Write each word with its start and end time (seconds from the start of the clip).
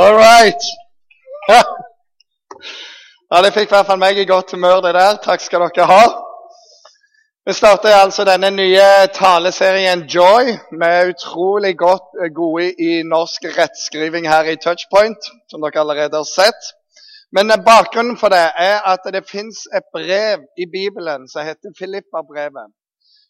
All 0.00 0.14
right. 0.16 0.62
Ja, 3.30 3.42
det 3.42 3.52
fikk 3.54 3.68
i 3.68 3.74
hvert 3.76 3.86
fall 3.86 3.98
meg 4.02 4.16
i 4.18 4.24
godt 4.26 4.50
humør, 4.50 4.80
det 4.82 4.90
der. 4.96 5.20
Takk 5.22 5.42
skal 5.44 5.62
dere 5.62 5.84
ha. 5.86 6.06
Vi 7.46 7.52
starter 7.54 7.94
altså 7.94 8.24
denne 8.26 8.50
nye 8.50 8.88
taleserien 9.14 10.02
Joy. 10.10 10.50
Er 10.82 11.12
utrolig 11.12 11.76
godt 11.78 12.18
eh, 12.18 12.32
gode 12.34 12.72
i 12.74 13.04
norsk 13.06 13.46
rettskriving 13.54 14.26
her 14.26 14.50
i 14.50 14.56
Touchpoint, 14.64 15.28
som 15.50 15.62
dere 15.62 15.84
allerede 15.84 16.18
har 16.18 16.26
sett. 16.26 16.72
Men 17.30 17.54
eh, 17.54 17.62
bakgrunnen 17.62 18.18
for 18.18 18.34
det 18.34 18.42
er 18.64 18.80
at 18.94 19.06
det 19.14 19.22
fins 19.30 19.68
et 19.78 19.86
brev 19.94 20.42
i 20.58 20.66
Bibelen 20.74 21.28
som 21.30 21.46
heter 21.46 21.70
Filippa-brevet. 21.78 22.74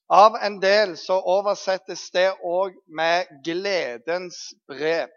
Av 0.08 0.40
en 0.40 0.56
del 0.64 0.96
så 0.96 1.20
oversettes 1.36 2.08
det 2.16 2.30
òg 2.40 2.72
med 2.88 3.28
'gledens 3.44 4.40
brev'. 4.64 5.12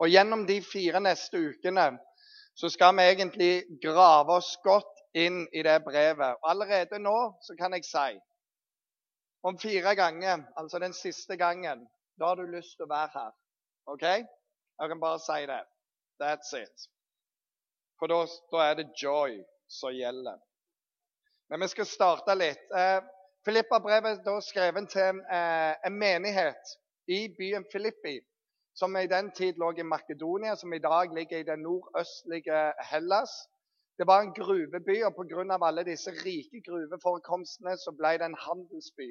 Og 0.00 0.08
Gjennom 0.08 0.46
de 0.48 0.60
fire 0.64 1.00
neste 1.04 1.36
ukene 1.36 1.90
så 2.56 2.68
skal 2.72 2.96
vi 2.96 3.04
egentlig 3.12 3.52
grave 3.82 4.36
oss 4.40 4.54
godt 4.64 5.00
inn 5.16 5.42
i 5.52 5.62
det 5.64 5.76
brevet. 5.84 6.38
Og 6.40 6.50
Allerede 6.50 6.98
nå 6.98 7.16
så 7.44 7.56
kan 7.58 7.76
jeg 7.76 7.84
si 7.88 8.20
om 9.42 9.56
fire 9.58 9.94
ganger, 9.96 10.42
altså 10.56 10.78
den 10.78 10.92
siste 10.92 11.36
gangen, 11.36 11.86
da 12.20 12.26
har 12.26 12.36
du 12.36 12.42
lyst 12.44 12.76
til 12.76 12.84
å 12.84 12.90
være 12.90 13.10
her. 13.14 13.30
OK? 13.88 14.02
Jeg 14.04 14.88
kan 14.92 15.00
bare 15.00 15.20
si 15.24 15.46
det. 15.48 15.62
That's 16.20 16.52
it. 16.56 16.88
For 17.98 18.12
da, 18.12 18.18
da 18.52 18.66
er 18.66 18.74
det 18.80 18.92
joy 19.02 19.38
som 19.68 19.96
gjelder. 19.96 20.36
Men 21.48 21.64
vi 21.64 21.68
skal 21.72 21.88
starte 21.88 22.36
litt. 22.36 22.66
Eh, 22.76 23.00
Filippa-brevet 23.48 24.28
er 24.28 24.44
skrevet 24.44 24.92
til 24.92 25.22
eh, 25.32 25.72
en 25.88 25.96
menighet 25.96 26.76
i 27.08 27.24
byen 27.38 27.64
Filippi 27.72 28.18
som 28.80 28.96
i 28.96 29.06
den 29.06 29.30
tid 29.36 29.58
lå 29.60 29.70
i 29.78 29.88
Makedonia, 29.94 30.56
som 30.56 30.72
i 30.72 30.84
dag 30.90 31.14
ligger 31.18 31.38
i 31.38 31.48
det 31.50 31.58
nordøstlige 31.58 32.60
Hellas. 32.90 33.32
Det 33.98 34.06
var 34.10 34.20
en 34.20 34.34
gruveby, 34.40 34.96
og 35.06 35.12
pga. 35.16 35.58
alle 35.68 35.84
disse 35.84 36.10
rike 36.24 36.62
gruveforekomstene 36.68 37.74
så 37.84 37.92
ble 37.98 38.12
det 38.20 38.26
en 38.28 38.42
handelsby. 38.46 39.08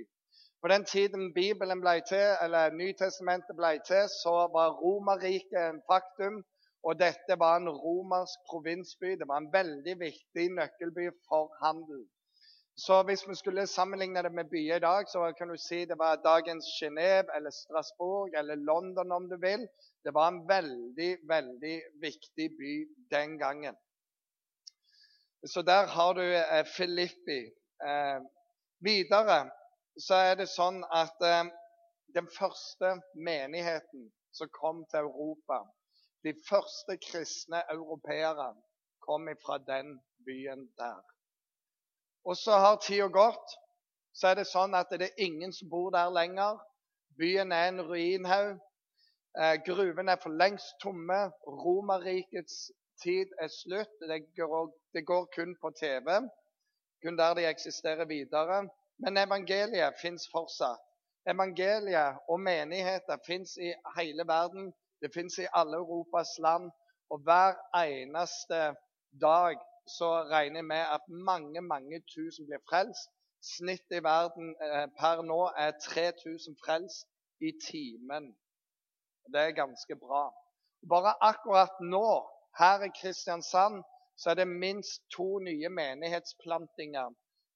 På 0.61 0.67
den 0.73 0.85
tiden 0.85 1.33
Bibelen 1.33 1.81
ble 1.85 1.95
til, 2.11 2.27
eller 2.43 2.73
Nytestamentet 2.81 3.55
ble 3.59 3.73
til, 3.91 4.03
så 4.23 4.35
var 4.55 4.77
Romerriket 4.81 5.61
en 5.67 5.81
faktum. 5.91 6.41
Og 6.87 6.99
dette 6.99 7.33
var 7.43 7.57
en 7.57 7.69
romersk 7.69 8.39
provinsby. 8.49 9.09
Det 9.19 9.27
var 9.27 9.37
en 9.37 9.53
veldig 9.53 9.95
viktig 9.99 10.45
nøkkelby 10.59 11.05
for 11.27 11.45
handel. 11.63 12.01
Så 12.85 13.03
hvis 13.03 13.27
vi 13.27 13.35
skulle 13.35 13.67
sammenligne 13.67 14.21
det 14.23 14.31
med 14.31 14.45
byer 14.51 14.75
i 14.75 14.79
dag, 14.79 15.07
så 15.09 15.33
kan 15.37 15.49
du 15.51 15.57
si 15.57 15.85
det 15.85 15.97
var 15.99 16.21
dagens 16.23 16.65
Genéve 16.79 17.35
eller 17.35 17.51
Strasbourg 17.51 18.37
eller 18.39 18.55
London, 18.55 19.11
om 19.11 19.29
du 19.29 19.37
vil. 19.37 19.67
Det 20.03 20.13
var 20.13 20.27
en 20.27 20.47
veldig, 20.47 21.17
veldig 21.27 21.81
viktig 22.01 22.47
by 22.61 22.73
den 23.15 23.37
gangen. 23.39 23.75
Så 25.47 25.61
der 25.61 25.87
har 25.87 26.13
du 26.13 26.23
eh, 26.23 26.65
Filippi. 26.77 27.41
Eh, 27.89 28.19
videre 28.79 29.49
så 30.07 30.15
er 30.29 30.39
det 30.39 30.47
sånn 30.47 30.79
at 30.95 31.27
eh, 31.27 31.51
den 32.15 32.31
første 32.39 32.95
menigheten 33.15 34.07
som 34.31 34.55
kom 34.55 34.85
til 34.91 35.03
Europa, 35.03 35.65
de 36.23 36.33
første 36.47 36.95
kristne 37.11 37.63
europeere, 37.75 38.53
kom 39.03 39.27
fra 39.43 39.57
den 39.67 39.97
byen 40.25 40.69
der. 40.79 41.18
Og 42.25 42.37
så 42.37 42.51
har 42.51 42.81
tida 42.83 43.07
gått. 43.07 43.55
Så 44.13 44.31
er 44.31 44.39
det 44.39 44.49
sånn 44.49 44.75
at 44.75 44.91
det 44.91 45.11
er 45.11 45.23
ingen 45.23 45.53
som 45.55 45.69
bor 45.71 45.91
der 45.95 46.09
lenger. 46.11 46.59
Byen 47.19 47.51
er 47.51 47.69
en 47.69 47.81
ruinhaug. 47.85 48.59
Eh, 49.39 49.55
gruvene 49.65 50.15
er 50.15 50.21
for 50.23 50.33
lengst 50.33 50.75
tomme. 50.83 51.19
Romerrikets 51.47 52.71
tid 53.03 53.31
er 53.41 53.47
slutt. 53.53 53.95
Det 54.01 54.19
går, 54.35 54.71
det 54.93 55.05
går 55.05 55.29
kun 55.35 55.55
på 55.61 55.71
TV. 55.79 56.19
Kun 57.03 57.17
der 57.17 57.33
de 57.33 57.47
eksisterer 57.47 58.05
videre. 58.05 58.67
Men 58.99 59.17
evangeliet 59.17 59.99
fins 60.01 60.27
fortsatt. 60.31 60.81
Evangeliet 61.27 62.19
og 62.27 62.39
menigheter 62.39 63.19
fins 63.27 63.57
i 63.57 63.71
hele 63.97 64.27
verden. 64.27 64.73
Det 65.01 65.13
fins 65.13 65.37
i 65.39 65.47
alle 65.53 65.77
Europas 65.77 66.35
land. 66.39 66.71
Og 67.09 67.23
hver 67.23 67.55
eneste 67.75 68.73
dag 69.21 69.57
så 69.97 70.09
regner 70.33 70.61
jeg 70.61 70.65
med 70.65 70.83
at 70.95 71.03
mange 71.29 71.61
mange 71.61 72.01
tusen 72.15 72.45
blir 72.49 72.61
frelst. 72.69 73.09
Snittet 73.55 73.99
i 73.99 74.03
verden 74.03 74.55
eh, 74.65 74.87
per 74.99 75.21
nå 75.31 75.39
er 75.65 75.71
3000 75.85 76.57
frelst 76.63 77.07
i 77.47 77.51
timen. 77.69 78.33
Det 79.33 79.41
er 79.41 79.59
ganske 79.63 79.95
bra. 79.95 80.25
Bare 80.89 81.13
akkurat 81.31 81.79
nå, 81.93 82.09
her 82.59 82.83
i 82.87 82.91
Kristiansand, 83.01 83.83
så 84.19 84.29
er 84.29 84.35
det 84.39 84.47
minst 84.47 85.01
to 85.15 85.39
nye 85.39 85.69
menighetsplantinger 85.69 87.09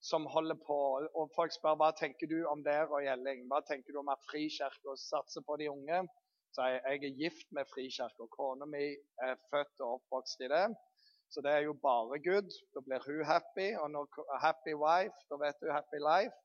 som 0.10 0.26
holder 0.26 0.60
på. 0.68 0.80
Og 1.20 1.32
folk 1.36 1.52
spør 1.56 1.80
hva 1.80 1.92
tenker 2.00 2.28
du 2.32 2.40
om 2.54 2.64
det, 2.68 2.78
Roy 2.92 3.08
Elling? 3.16 3.46
Hva 3.52 3.60
tenker 3.68 3.94
du 3.94 4.00
om 4.04 4.12
at 4.16 4.24
Frikirka 4.30 4.96
satser 5.00 5.44
på 5.48 5.58
de 5.60 5.70
unge? 5.72 6.04
Så 6.56 6.70
jeg, 6.70 6.82
jeg 6.86 7.04
er 7.10 7.20
gift 7.24 7.48
med 7.52 7.70
Frikirka. 7.74 8.28
Kona 8.38 8.68
mi 8.70 8.86
er 9.28 9.36
født 9.52 9.84
og 9.84 9.98
oppvokst 9.98 10.44
i 10.48 10.52
det. 10.56 10.66
Så 11.34 11.42
det 11.42 11.52
er 11.52 11.64
jo 11.66 11.74
bare 11.74 12.20
good. 12.30 12.50
Da 12.74 12.80
blir 12.86 13.02
hun 13.08 13.26
happy. 13.26 13.70
Og 13.82 13.88
når 13.92 14.06
happy 14.46 14.74
wife, 14.86 15.18
da 15.30 15.36
vet 15.42 15.58
du 15.62 15.72
happy 15.74 16.00
life. 16.12 16.36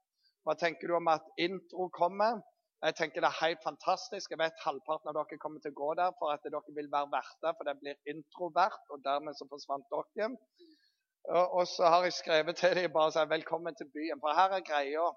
Hva 0.44 0.54
tenker 0.56 0.88
du 0.88 0.94
om 0.96 1.10
at 1.12 1.26
intro 1.36 1.90
kommer? 1.92 2.40
Jeg 2.86 2.94
tenker 2.94 3.20
Det 3.20 3.28
er 3.28 3.46
helt 3.46 3.62
fantastisk. 3.70 4.30
Jeg 4.30 4.38
vet 4.38 4.64
halvparten 4.64 5.10
av 5.10 5.16
dere 5.18 5.42
kommer 5.42 5.60
til 5.60 5.74
å 5.74 5.80
gå 5.82 5.90
der 6.00 6.14
for 6.18 6.32
at 6.32 6.46
dere 6.46 6.76
vil 6.78 6.92
være 6.92 7.12
verter, 7.12 7.56
for 7.58 7.64
det 7.68 7.76
blir 7.82 7.96
introvert, 8.12 8.84
og 8.94 9.02
dermed 9.04 9.36
så 9.36 9.44
forsvant 9.50 9.86
dere. 9.92 10.30
Og 11.58 11.64
så 11.68 11.90
har 11.92 12.06
jeg 12.06 12.20
skrevet 12.22 12.56
til 12.56 12.76
dem 12.78 12.94
bare 12.94 13.12
sånn 13.12 13.28
Velkommen 13.28 13.76
til 13.76 13.90
byen. 13.92 14.22
For 14.22 14.40
her 14.40 14.56
er 14.56 14.68
greia. 14.70 15.08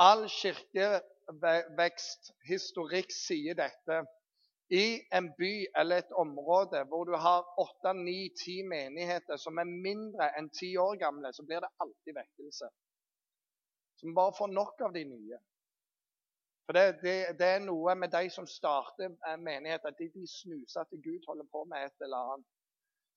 All 0.00 0.26
kirkevekst, 0.32 2.32
historikk, 2.50 3.08
sier 3.14 3.56
dette. 3.56 4.02
I 4.70 5.00
en 5.12 5.32
by 5.38 5.66
eller 5.80 5.96
et 5.96 6.12
område 6.14 6.84
hvor 6.90 7.04
du 7.04 7.16
har 7.18 7.46
åtte, 7.58 7.92
ni, 7.98 8.28
ti 8.38 8.60
menigheter 8.62 9.36
som 9.36 9.58
er 9.58 9.66
mindre 9.66 10.30
enn 10.38 10.50
ti 10.54 10.76
år 10.78 10.94
gamle, 11.00 11.32
så 11.34 11.42
blir 11.46 11.64
det 11.64 11.72
alltid 11.82 12.14
vekkelse. 12.14 12.68
Så 13.98 14.06
vi 14.06 14.14
bare 14.14 14.36
får 14.38 14.52
nok 14.54 14.84
av 14.86 14.94
de 14.94 15.04
nye. 15.04 15.40
For 16.66 16.78
det, 16.78 16.84
det, 17.02 17.14
det 17.38 17.48
er 17.56 17.64
noe 17.66 17.96
med 17.98 18.12
de 18.14 18.30
som 18.30 18.46
starter 18.46 19.10
menigheter, 19.42 19.90
de, 19.98 20.06
de 20.14 20.26
snuser 20.30 20.86
til 20.86 21.02
Gud 21.02 21.26
holder 21.26 21.48
på 21.50 21.64
med 21.66 21.88
et 21.88 22.06
eller 22.06 22.34
annet. 22.34 22.46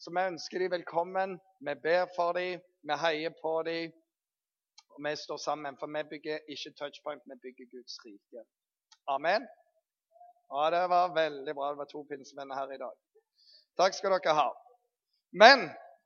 Så 0.01 0.11
vi 0.11 0.23
ønsker 0.33 0.59
dem 0.59 0.71
velkommen. 0.73 1.37
Vi 1.61 1.75
ber 1.83 2.07
for 2.15 2.33
dem, 2.33 2.63
vi 2.81 2.97
heier 3.05 3.35
på 3.41 3.53
dem. 3.69 3.93
Og 4.93 5.05
vi 5.05 5.15
står 5.15 5.37
sammen, 5.37 5.77
for 5.77 5.87
vi 5.87 6.01
bygger 6.09 6.49
ikke 6.49 6.73
touchpoint, 6.79 7.21
vi 7.29 7.37
bygger 7.45 7.69
Guds 7.77 7.95
rike. 8.05 8.43
Amen. 9.07 9.45
Ja, 10.55 10.69
det 10.69 10.87
var 10.87 11.13
veldig 11.15 11.55
bra. 11.55 11.69
Det 11.69 11.77
var 11.77 11.85
to 11.85 12.03
pinsevenner 12.09 12.55
her 12.55 12.73
i 12.73 12.77
dag. 12.77 12.93
Takk 13.77 13.95
skal 13.97 14.13
dere 14.13 14.33
ha. 14.37 14.49
Men 15.43 15.63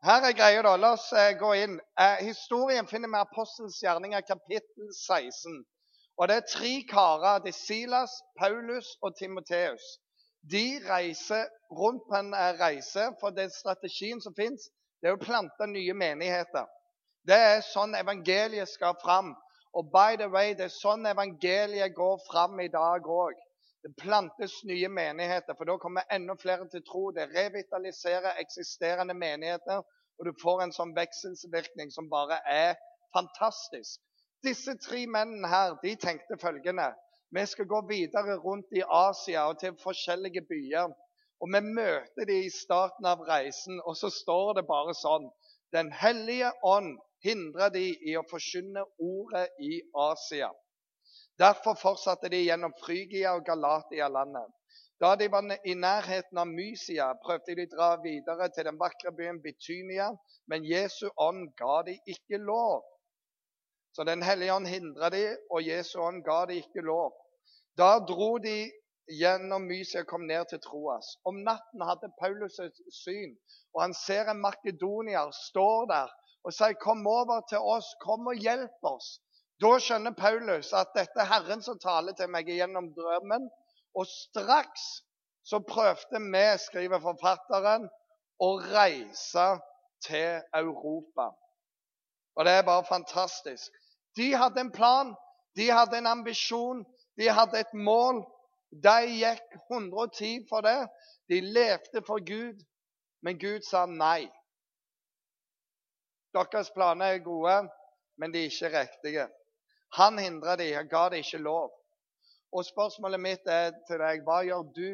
her 0.07 0.27
er 0.27 0.35
greia, 0.39 0.61
da. 0.63 0.75
La 0.79 0.91
oss 0.95 1.07
eh, 1.11 1.33
gå 1.35 1.49
inn. 1.63 1.73
Eh, 1.99 2.21
historien 2.29 2.87
finner 2.87 3.11
vi 3.11 3.19
Apostelens 3.19 3.81
gjerninger, 3.83 4.23
kapittel 4.29 4.93
16. 4.95 5.57
Og 6.15 6.31
Det 6.31 6.37
er 6.37 6.45
tre 6.53 6.71
karer. 6.91 7.41
Det 7.43 7.51
er 7.51 7.57
Silas, 7.57 8.13
Paulus 8.39 8.93
og 9.01 9.17
Timoteus. 9.19 9.83
De 10.53 10.79
reiser 10.85 11.43
rundt 11.81 12.07
på 12.07 12.15
en 12.15 12.31
eh, 12.33 12.55
reise, 12.61 13.09
for 13.19 13.35
den 13.35 13.51
strategien 13.51 14.23
som 14.23 14.37
fins, 14.37 14.69
det 15.01 15.11
er 15.11 15.17
å 15.17 15.25
plante 15.25 15.67
nye 15.73 15.97
menigheter. 16.05 16.71
Det 17.27 17.41
er 17.49 17.67
sånn 17.67 17.99
evangeliet 17.99 18.71
skal 18.71 18.95
fram. 19.03 19.35
Og 19.75 19.91
by 19.91 20.15
the 20.15 20.31
way, 20.31 20.55
det 20.55 20.69
er 20.69 20.77
sånn 20.77 21.03
evangeliet 21.11 21.99
går 21.99 22.15
fram 22.31 22.55
i 22.63 22.71
dag 22.71 23.11
òg. 23.11 23.43
Det 23.87 23.95
plantes 23.95 24.63
nye 24.67 24.87
menigheter, 24.89 25.55
for 25.55 25.63
da 25.69 25.77
kommer 25.79 26.03
enda 26.11 26.33
flere 26.35 26.65
til 26.67 26.81
tro. 26.83 27.05
Det 27.15 27.29
revitaliserer 27.31 28.41
eksisterende 28.41 29.13
menigheter, 29.15 29.77
og 30.19 30.25
du 30.27 30.33
får 30.41 30.63
en 30.63 30.73
sånn 30.75 30.91
vekselsvirkning 30.97 31.93
som 31.95 32.09
bare 32.11 32.41
er 32.51 32.73
fantastisk. 33.15 34.01
Disse 34.43 34.75
tre 34.83 35.05
mennene 35.07 35.47
her 35.47 35.77
de 35.85 35.95
tenkte 35.95 36.35
følgende 36.41 36.89
Vi 37.31 37.45
skal 37.47 37.69
gå 37.71 37.79
videre 37.87 38.35
rundt 38.43 38.75
i 38.75 38.83
Asia 38.83 39.47
og 39.47 39.59
til 39.63 39.79
forskjellige 39.79 40.43
byer. 40.51 40.91
Og 41.39 41.55
vi 41.55 41.63
møter 41.79 42.27
de 42.27 42.41
i 42.43 42.51
starten 42.51 43.07
av 43.07 43.23
reisen, 43.23 43.79
og 43.87 43.95
så 43.95 44.11
står 44.11 44.59
det 44.59 44.67
bare 44.67 44.99
sånn 44.99 45.31
Den 45.71 45.95
hellige 45.95 46.51
ånd 46.75 46.97
hindrer 47.23 47.71
de 47.71 47.87
i 48.11 48.19
å 48.19 48.27
forkynne 48.27 48.83
ordet 48.99 49.47
i 49.63 49.79
Asia. 49.95 50.51
Derfor 51.39 51.75
fortsatte 51.77 52.29
de 52.33 52.39
gjennom 52.41 52.73
Frygia 52.81 53.35
og 53.37 53.43
Galatia-landet. 53.45 54.53
Da 54.97 55.11
de 55.15 55.27
var 55.29 55.45
i 55.69 55.75
nærheten 55.77 56.39
av 56.41 56.47
Mysia, 56.49 57.11
prøvde 57.21 57.53
de 57.59 57.67
å 57.67 57.73
dra 57.75 57.89
videre 58.01 58.47
til 58.55 58.65
den 58.65 58.79
vakre 58.79 59.11
byen 59.13 59.37
Bitynia, 59.43 60.07
men 60.49 60.65
Jesu 60.65 61.05
ånd 61.21 61.51
ga 61.59 61.83
de 61.85 61.93
ikke 62.13 62.39
lov. 62.41 62.81
Så 63.93 64.03
Den 64.03 64.23
hellige 64.25 64.53
ånd 64.53 64.67
hindra 64.67 65.11
de, 65.13 65.21
og 65.53 65.61
Jesu 65.61 65.99
ånd 66.01 66.23
ga 66.25 66.45
de 66.49 66.57
ikke 66.63 66.81
lov. 66.81 67.13
Da 67.77 67.99
dro 67.99 68.37
de 68.41 68.71
gjennom 69.19 69.69
Mysia 69.69 70.01
og 70.01 70.09
kom 70.09 70.25
ned 70.25 70.49
til 70.49 70.61
Troas. 70.65 71.13
Om 71.25 71.43
natten 71.45 71.85
hadde 71.85 72.09
Paulus 72.19 72.57
et 72.59 72.81
syn, 72.93 73.37
og 73.75 73.83
han 73.85 73.93
ser 73.93 74.33
en 74.33 74.41
makedonier 74.41 75.29
står 75.31 75.85
der 75.93 76.09
og 76.43 76.53
sier, 76.53 76.73
'Kom 76.73 77.07
over 77.07 77.41
til 77.49 77.57
oss, 77.57 77.93
kom 78.01 78.27
og 78.27 78.35
hjelp 78.35 78.81
oss.' 78.83 79.19
Da 79.61 79.71
skjønner 79.81 80.13
Paulus 80.13 80.69
at 80.77 80.91
dette 80.93 81.17
er 81.21 81.29
Herren 81.31 81.63
som 81.65 81.79
taler 81.81 82.13
til 82.17 82.29
meg 82.29 82.49
gjennom 82.51 82.91
drømmen. 82.93 83.47
Og 83.97 84.05
straks 84.05 84.83
så 85.47 85.59
prøvde 85.65 86.19
vi, 86.21 86.43
skriver 86.61 87.01
forfatteren, 87.01 87.87
å 88.37 88.49
reise 88.61 89.47
til 90.05 90.43
Europa. 90.53 91.31
Og 92.37 92.45
det 92.45 92.53
er 92.53 92.67
bare 92.67 92.85
fantastisk. 92.85 93.71
De 94.17 94.29
hadde 94.37 94.61
en 94.61 94.71
plan, 94.71 95.15
de 95.57 95.71
hadde 95.73 95.97
en 95.97 96.11
ambisjon, 96.11 96.83
de 97.17 97.29
hadde 97.33 97.59
et 97.59 97.73
mål. 97.73 98.21
De 98.69 98.97
gikk 99.09 99.55
110 99.71 100.45
for 100.49 100.61
det. 100.61 100.83
De 101.31 101.41
levde 101.41 102.03
for 102.05 102.21
Gud, 102.21 102.61
men 103.25 103.39
Gud 103.41 103.65
sa 103.65 103.85
nei. 103.89 104.27
Deres 106.35 106.69
planer 106.75 107.15
er 107.15 107.25
gode, 107.25 107.57
men 108.21 108.33
de 108.33 108.43
er 108.43 108.51
ikke 108.51 108.73
riktige. 108.75 109.27
Han 109.95 110.19
hindra 110.19 110.55
de, 110.55 110.73
han 110.73 110.87
ga 110.87 111.09
de 111.09 111.21
ikke 111.23 111.37
lov. 111.41 111.71
Og 112.51 112.65
spørsmålet 112.65 113.19
mitt 113.19 113.47
er 113.51 113.73
til 113.87 113.99
deg 114.01 114.23
hva 114.27 114.41
gjør 114.47 114.63
du 114.75 114.91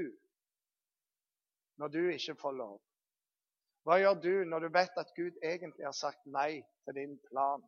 når 1.82 1.94
du 1.94 2.02
ikke 2.14 2.36
får 2.42 2.58
lov? 2.58 2.80
Hva 3.84 4.00
gjør 4.00 4.20
du 4.24 4.34
når 4.48 4.66
du 4.66 4.74
vet 4.74 4.98
at 4.98 5.14
Gud 5.18 5.38
egentlig 5.44 5.86
har 5.86 5.96
sagt 5.98 6.26
nei 6.26 6.62
til 6.86 6.98
din 6.98 7.16
plan? 7.30 7.64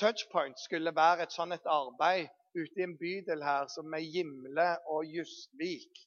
Touchpoint 0.00 0.58
skulle 0.58 0.94
være 0.96 1.22
et 1.22 1.34
sånt 1.34 1.54
et 1.54 1.68
arbeid 1.70 2.30
ute 2.56 2.80
i 2.80 2.84
en 2.84 2.96
bydel 2.98 3.44
her 3.44 3.68
som 3.70 3.94
er 3.94 4.02
Gimle 4.14 4.68
og 4.90 5.06
Justvik. 5.06 6.00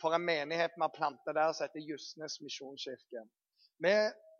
For 0.00 0.14
en 0.14 0.26
menighet 0.26 0.76
vi 0.76 0.84
har 0.84 0.92
planta 0.94 1.32
der 1.34 1.52
som 1.52 1.66
heter 1.66 1.88
Justnes 1.88 2.38
misjonskirke. 2.44 3.24
Vi 3.82 3.94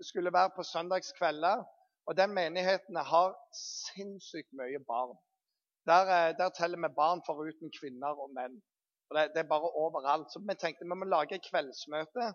skulle 0.06 0.33
være 0.33 0.53
på 0.56 0.62
søndagskvelder, 0.62 1.65
og 2.06 2.17
den 2.17 2.35
menigheten 2.37 2.97
har 3.12 3.35
sinnssykt 3.61 4.53
mye 4.61 4.81
barn. 4.89 5.17
Der, 5.89 6.09
eh, 6.17 6.37
der 6.39 6.51
teller 6.59 6.81
vi 6.85 6.95
barn 6.97 7.23
foruten 7.27 7.73
kvinner 7.81 8.21
og 8.25 8.33
menn. 8.39 8.56
Og 9.09 9.17
det, 9.17 9.25
det, 9.35 9.41
er 9.43 9.53
bare 9.55 9.75
overalt. 9.85 10.33
Så 10.33 10.41
vi 10.41 10.56
tenkte 10.61 10.89
vi 10.89 10.97
må 11.01 11.09
lage 11.09 11.41
kveldsmøte, 11.49 12.31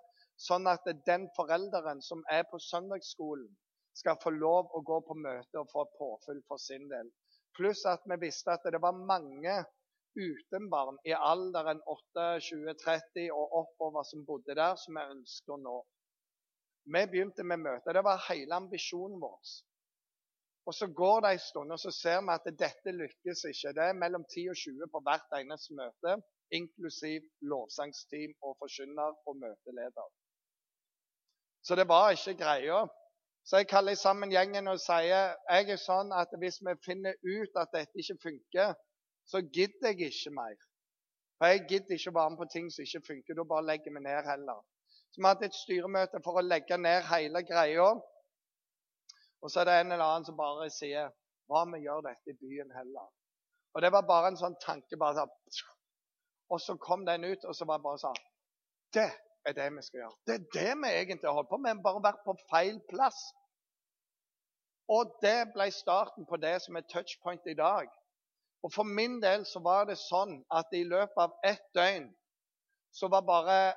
sånn 0.48 0.70
at 0.70 0.86
den 1.12 1.28
forelderen 1.38 2.02
som 2.10 2.22
er 2.30 2.46
på 2.52 2.62
søndagsskolen, 2.72 3.50
skal 4.00 4.20
få 4.24 4.32
lov 4.32 4.70
å 4.78 4.82
gå 4.86 5.00
på 5.08 5.18
møte 5.18 5.60
og 5.60 5.72
få 5.74 5.84
påfyll 5.98 6.40
for 6.48 6.62
sin 6.62 6.86
del. 6.92 7.10
Pluss 7.58 7.82
at 7.90 8.06
vi 8.08 8.20
visste 8.22 8.54
at 8.54 8.68
det 8.72 8.80
var 8.82 8.96
mange 8.96 9.56
utenbarn 10.16 11.00
i 11.10 11.16
alderen 11.16 11.82
8, 11.94 12.28
20, 12.46 12.76
30 12.84 13.32
og 13.36 13.58
oppover 13.64 14.06
som 14.08 14.26
bodde 14.28 14.56
der, 14.56 14.78
som 14.80 14.96
vi 14.98 15.08
ønsket 15.16 15.56
å 15.56 15.60
nå. 15.66 15.76
Vi 16.86 17.02
begynte 17.12 17.44
med 17.44 17.58
møtet. 17.66 17.96
Det 17.96 18.04
var 18.04 18.26
hele 18.30 18.56
ambisjonen 18.56 19.20
vår. 19.22 19.42
Og 20.70 20.74
Så 20.74 20.88
går 20.88 21.22
det 21.22 21.32
en 21.32 21.40
stund, 21.40 21.72
og 21.72 21.80
så 21.80 21.92
ser 21.92 22.20
vi 22.22 22.34
at 22.34 22.48
dette 22.64 22.92
lykkes 23.02 23.44
ikke. 23.52 23.74
Det 23.78 23.84
er 23.86 24.02
mellom 24.04 24.26
10 24.34 24.50
og 24.54 24.58
20 24.64 24.88
på 24.94 25.00
hvert 25.06 25.38
eneste 25.40 25.74
møte, 25.74 26.12
inklusiv 26.60 27.22
lovsangsteam 27.42 28.36
og 28.46 28.58
forkynner 28.62 29.12
og 29.28 29.38
møteleder. 29.44 30.08
Så 31.66 31.76
det 31.76 31.88
var 31.88 32.12
ikke 32.12 32.38
greia. 32.44 32.86
Så 33.46 33.58
jeg 33.58 33.68
kaller 33.68 33.96
sammen 33.96 34.32
gjengen 34.32 34.68
og 34.68 34.80
sier 34.84 35.34
jeg 35.50 35.72
er 35.74 35.82
sånn 35.82 36.12
at 36.14 36.34
hvis 36.42 36.60
vi 36.66 36.76
finner 36.86 37.18
ut 37.26 37.62
at 37.62 37.72
dette 37.74 38.04
ikke 38.04 38.18
funker, 38.28 38.76
så 39.26 39.42
gidder 39.42 39.94
jeg 39.94 40.12
ikke 40.12 40.34
mer. 40.38 40.58
For 41.38 41.50
jeg 41.50 41.66
gidder 41.70 41.96
ikke 41.96 42.12
å 42.14 42.18
være 42.20 42.34
med 42.34 42.42
på 42.44 42.50
ting 42.54 42.68
som 42.74 42.86
ikke 42.86 43.08
funker. 43.08 43.38
Da 43.40 43.46
bare 43.54 43.68
legger 43.72 43.96
vi 43.96 44.04
ned 44.06 44.30
heller. 44.30 44.62
Så 45.20 45.24
vi 45.24 45.28
hadde 45.28 45.48
et 45.50 45.56
styremøte 45.60 46.20
for 46.24 46.40
å 46.40 46.42
legge 46.48 46.78
ned 46.80 47.02
hele 47.10 47.42
greia. 47.44 47.88
Og 49.44 49.52
så 49.52 49.60
er 49.60 49.66
det 49.68 49.74
en 49.82 49.92
eller 49.92 50.04
annen 50.06 50.28
som 50.30 50.38
bare 50.38 50.70
sier 50.72 51.10
Hva 51.52 51.66
om 51.66 51.74
vi 51.76 51.82
gjør 51.84 52.06
dette 52.06 52.32
i 52.32 52.38
byen 52.40 52.72
heller? 52.72 53.10
Og 53.76 53.84
det 53.84 53.90
var 53.92 54.06
bare 54.08 54.30
en 54.32 54.40
sånn 54.40 54.56
tanke. 54.64 54.96
bare 54.96 55.18
sånn, 55.18 55.66
Og 56.50 56.62
så 56.62 56.78
kom 56.78 57.04
den 57.06 57.26
ut, 57.26 57.44
og 57.44 57.56
så 57.56 57.68
var 57.68 57.82
det 57.82 57.84
bare 57.84 58.00
sånn 58.06 58.22
Det 58.96 59.10
er 59.44 59.58
det 59.58 59.68
vi 59.76 59.84
skal 59.90 60.00
gjøre. 60.00 60.16
Det 60.26 60.34
er 60.38 60.48
det 60.54 60.78
vi 60.86 60.94
egentlig 61.02 61.28
har 61.28 61.36
holdt 61.36 61.52
på 61.52 61.60
med. 61.68 61.84
Bare 61.84 62.06
vært 62.08 62.24
på 62.24 62.38
feil 62.54 62.80
plass. 62.88 63.20
Og 64.88 65.20
det 65.22 65.52
ble 65.52 65.68
starten 65.72 66.30
på 66.32 66.40
det 66.40 66.62
som 66.62 66.80
er 66.80 66.88
touchpoint 66.88 67.44
i 67.46 67.58
dag. 67.60 67.92
Og 68.64 68.72
For 68.72 68.88
min 68.88 69.20
del 69.20 69.44
så 69.44 69.60
var 69.60 69.84
det 69.92 70.00
sånn 70.00 70.46
at 70.48 70.72
i 70.72 70.86
løpet 70.88 71.20
av 71.28 71.36
ett 71.44 71.68
døgn 71.76 72.08
så 72.96 73.12
var 73.12 73.28
bare 73.28 73.76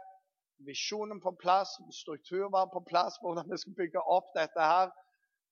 visjonen 0.66 1.20
på 1.20 1.34
plass, 1.40 1.76
struktur 1.94 2.48
var 2.52 2.68
på 2.72 2.82
plass, 2.88 3.18
hvordan 3.22 3.48
vi 3.50 3.58
skulle 3.60 3.80
bygge 3.84 4.02
opp 4.16 4.32
dette 4.36 4.68
her. 4.72 4.90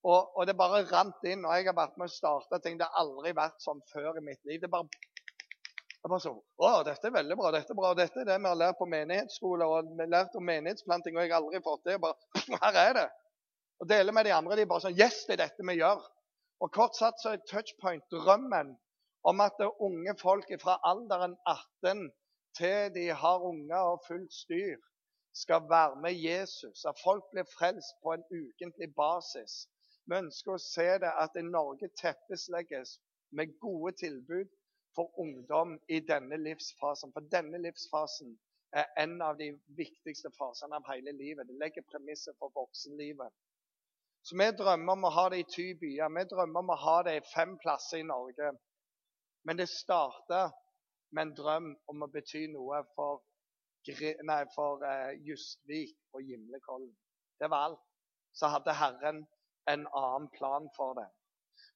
Og, 0.01 0.31
og 0.37 0.47
det 0.49 0.57
bare 0.57 0.85
rant 0.89 1.25
inn. 1.29 1.45
Og 1.45 1.55
jeg 1.57 1.69
har 1.69 1.77
vært 1.77 1.99
med 2.01 2.09
å 2.09 2.15
starte 2.15 2.61
ting. 2.65 2.79
Det 2.81 2.89
har 2.89 3.03
aldri 3.05 3.35
vært 3.37 3.61
sånn 3.61 3.83
før 3.93 4.17
i 4.17 4.25
mitt 4.25 4.41
liv. 4.49 4.61
Det 4.63 4.71
bare 4.73 4.89
jeg 6.01 6.09
bare 6.09 6.23
så, 6.25 6.31
å, 6.33 6.69
dette 6.87 7.11
er 7.11 7.13
veldig 7.13 7.37
bra. 7.37 7.51
Dette 7.53 7.75
er 7.75 7.77
bra. 7.77 7.91
Dette 7.97 8.23
er 8.23 8.29
det 8.31 8.39
vi 8.41 8.49
har 8.49 8.57
lært 8.57 8.79
på 8.79 8.89
menighetsskole 8.89 9.67
og 9.69 9.91
vi 9.91 10.01
har 10.01 10.15
lært 10.15 10.39
om 10.39 10.47
menighetsplanting, 10.49 11.19
og 11.19 11.27
jeg 11.27 11.33
har 11.35 11.43
aldri 11.43 11.61
fått 11.65 11.91
det. 11.91 11.99
Bare, 12.01 12.17
her 12.65 12.79
er 12.87 12.95
det 12.97 13.09
og 13.81 13.89
deler 13.89 14.13
med 14.13 14.25
de 14.25 14.33
andre. 14.37 14.57
De 14.57 14.69
bare 14.69 14.85
sånn 14.87 14.97
Yes, 14.97 15.25
det 15.29 15.37
er 15.37 15.45
dette 15.47 15.67
vi 15.67 15.79
gjør. 15.81 16.01
Og 16.61 16.73
kort 16.73 16.97
satt 16.97 17.21
så 17.21 17.35
er 17.35 17.45
touchpoint 17.49 18.05
drømmen 18.13 18.75
om 19.29 19.45
at 19.45 19.57
det 19.61 19.69
unge 19.85 20.15
folk 20.21 20.49
fra 20.61 20.79
alderen 20.89 21.37
18 21.49 22.09
til 22.57 22.93
de 22.97 23.07
har 23.23 23.45
unger 23.47 23.93
og 23.93 24.05
fullt 24.09 24.33
styr, 24.35 24.81
skal 25.43 25.69
være 25.71 26.01
med 26.05 26.15
Jesus. 26.29 26.85
At 26.91 27.01
folk 27.05 27.25
blir 27.33 27.47
frelst 27.59 27.97
på 28.03 28.15
en 28.15 28.25
ukentlig 28.41 28.89
basis. 28.95 29.53
Vi 30.07 30.19
ønsker 30.23 30.57
å 30.57 30.65
se 30.65 30.89
det 31.05 31.13
at 31.25 31.37
i 31.39 31.45
Norge 31.47 31.91
teppeslegges 32.03 32.97
med 33.37 33.59
gode 33.63 33.93
tilbud 34.03 34.49
for 34.95 35.21
ungdom 35.25 35.77
i 35.89 36.01
denne 36.13 36.39
livsfasen. 36.47 37.13
For 37.15 37.29
denne 37.35 37.61
livsfasen 37.63 38.33
er 38.73 38.87
en 39.03 39.23
av 39.23 39.39
de 39.39 39.53
viktigste 39.79 40.31
fasene 40.39 40.79
av 40.79 40.89
hele 40.93 41.13
livet. 41.13 41.47
Det 41.47 41.59
legger 41.63 41.87
premisser 41.93 42.37
for 42.39 42.53
voksenlivet. 42.55 43.31
Så 44.23 44.37
vi 44.37 44.51
drømmer 44.59 44.93
om 44.93 45.07
å 45.09 45.15
ha 45.15 45.29
det 45.33 45.41
i 45.41 45.49
ty 45.55 45.67
byer. 45.81 46.11
Vi 46.17 46.25
drømmer 46.33 46.65
om 46.65 46.75
å 46.75 46.81
ha 46.85 46.97
det 47.07 47.17
i 47.17 47.29
fem 47.35 47.57
plasser 47.63 48.03
i 48.03 48.07
Norge. 48.07 48.53
Men 49.49 49.57
det 49.57 49.71
starter 49.73 50.51
med 51.11 51.23
en 51.23 51.35
drøm 51.35 51.71
om 51.89 52.05
å 52.05 52.11
bety 52.13 52.45
noe 52.53 52.83
for, 52.95 53.23
nei, 53.89 54.45
for 54.55 54.83
uh, 54.85 55.13
Justvik 55.27 55.97
og 56.13 56.23
Gimlekollen. 56.23 56.93
Det 57.41 57.51
var 57.51 57.71
alt. 57.71 57.87
Så 58.33 58.47
hadde 58.47 58.75
Herren 58.75 59.25
en 59.71 59.87
annen 59.87 60.29
plan 60.37 60.69
for 60.77 60.95
det. 60.95 61.09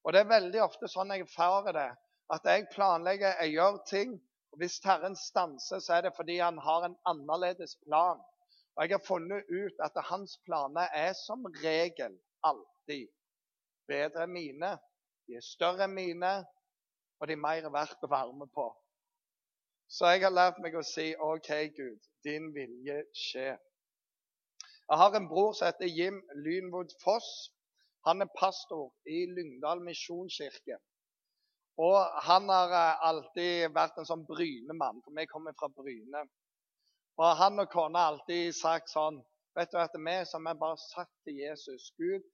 Og 0.05 0.13
Det 0.13 0.21
er 0.21 0.31
veldig 0.31 0.61
ofte 0.63 0.89
sånn 0.89 1.11
jeg 1.15 1.25
erfarer 1.25 1.73
det. 1.73 1.91
At 2.33 2.47
jeg 2.49 2.69
planlegger, 2.73 3.37
jeg 3.41 3.57
gjør 3.57 3.81
ting. 3.89 4.15
og 4.53 4.59
Hvis 4.61 4.79
Herren 4.85 5.17
stanser, 5.17 5.81
så 5.81 5.97
er 5.97 6.07
det 6.07 6.15
fordi 6.17 6.39
han 6.39 6.59
har 6.59 6.85
en 6.85 6.97
annerledes 7.07 7.77
plan. 7.87 8.21
Og 8.77 8.83
Jeg 8.83 8.97
har 8.97 9.07
funnet 9.07 9.45
ut 9.51 9.81
at 9.85 10.05
hans 10.11 10.39
planer 10.45 10.89
er 10.93 11.13
som 11.13 11.47
regel 11.63 12.19
alltid 12.43 13.09
bedre 13.89 14.25
enn 14.25 14.35
mine. 14.35 14.73
De 15.27 15.37
er 15.39 15.45
større 15.45 15.87
enn 15.87 15.95
mine, 15.95 16.33
og 17.21 17.29
de 17.29 17.37
er 17.37 17.41
mer 17.41 17.69
verdt 17.73 18.03
å 18.05 18.11
være 18.11 18.35
med 18.37 18.51
på. 18.55 18.67
Så 19.89 20.11
jeg 20.11 20.25
har 20.25 20.35
lært 20.35 20.61
meg 20.65 20.77
å 20.77 20.83
si 20.87 21.13
OK, 21.21 21.51
Gud, 21.77 22.01
din 22.25 22.51
vilje 22.55 23.03
skjer. 23.15 23.59
Jeg 24.85 25.01
har 25.01 25.17
en 25.17 25.29
bror 25.29 25.53
som 25.57 25.69
heter 25.71 25.89
Jim 25.89 26.21
Lynwood 26.45 26.93
Foss. 27.05 27.29
Han 28.05 28.21
er 28.21 28.33
pastor 28.37 28.91
i 29.09 29.25
Lyngdal 29.31 29.81
misjonskirke. 29.85 30.77
Og 31.81 31.99
han 32.27 32.49
har 32.53 32.73
eh, 32.79 33.07
alltid 33.09 33.73
vært 33.75 33.97
en 33.99 34.09
sånn 34.09 34.27
Bryne-mann, 34.29 35.01
for 35.03 35.17
vi 35.17 35.27
kommer 35.31 35.57
fra 35.59 35.71
Bryne. 35.73 36.27
Og 37.19 37.31
han 37.39 37.63
og 37.63 37.71
kona 37.73 38.05
har 38.05 38.13
alltid 38.15 38.55
sagt 38.57 38.93
sånn 38.93 39.23
Vet 39.55 39.71
du 39.71 39.79
at 39.79 39.93
vi 39.95 40.15
som 40.27 40.49
er 40.51 40.57
bare 40.59 40.81
sagt 40.83 41.13
til 41.23 41.37
Jesus 41.39 41.93
Gud, 41.95 42.25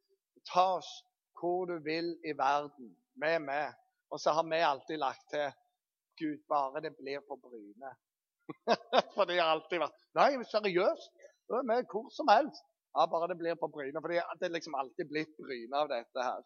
ta 0.49 0.78
oss 0.78 0.88
hvor 1.37 1.66
du 1.69 1.75
vil 1.85 2.14
i 2.25 2.33
verden. 2.33 2.95
Vi 3.21 3.28
er 3.28 3.42
med. 3.45 3.76
Og 4.09 4.21
så 4.23 4.33
har 4.33 4.47
vi 4.49 4.62
alltid 4.64 5.02
lagt 5.02 5.26
til 5.28 5.50
Gud, 6.21 6.41
bare 6.49 6.83
det 6.85 6.95
blir 6.99 7.23
på 7.27 7.37
Bryne. 7.41 7.93
for 9.15 9.29
de 9.31 9.39
har 9.39 9.53
alltid 9.55 9.83
vært 9.83 10.07
Nei, 10.19 10.31
seriøst. 10.53 11.12
Er 11.50 11.67
vi 11.67 11.79
hvor 11.91 12.11
som 12.15 12.31
helst. 12.31 12.65
Ja, 12.95 13.07
bare 13.07 13.29
det 13.31 13.39
blir 13.39 13.59
på 13.59 13.71
Bryne. 13.71 14.03
For 14.03 14.12
det 14.12 14.49
er 14.49 14.57
liksom 14.57 14.77
alltid 14.79 15.11
blitt 15.11 15.37
Bryne 15.39 15.85
av 15.85 15.91
dette 15.93 16.27
her. 16.27 16.43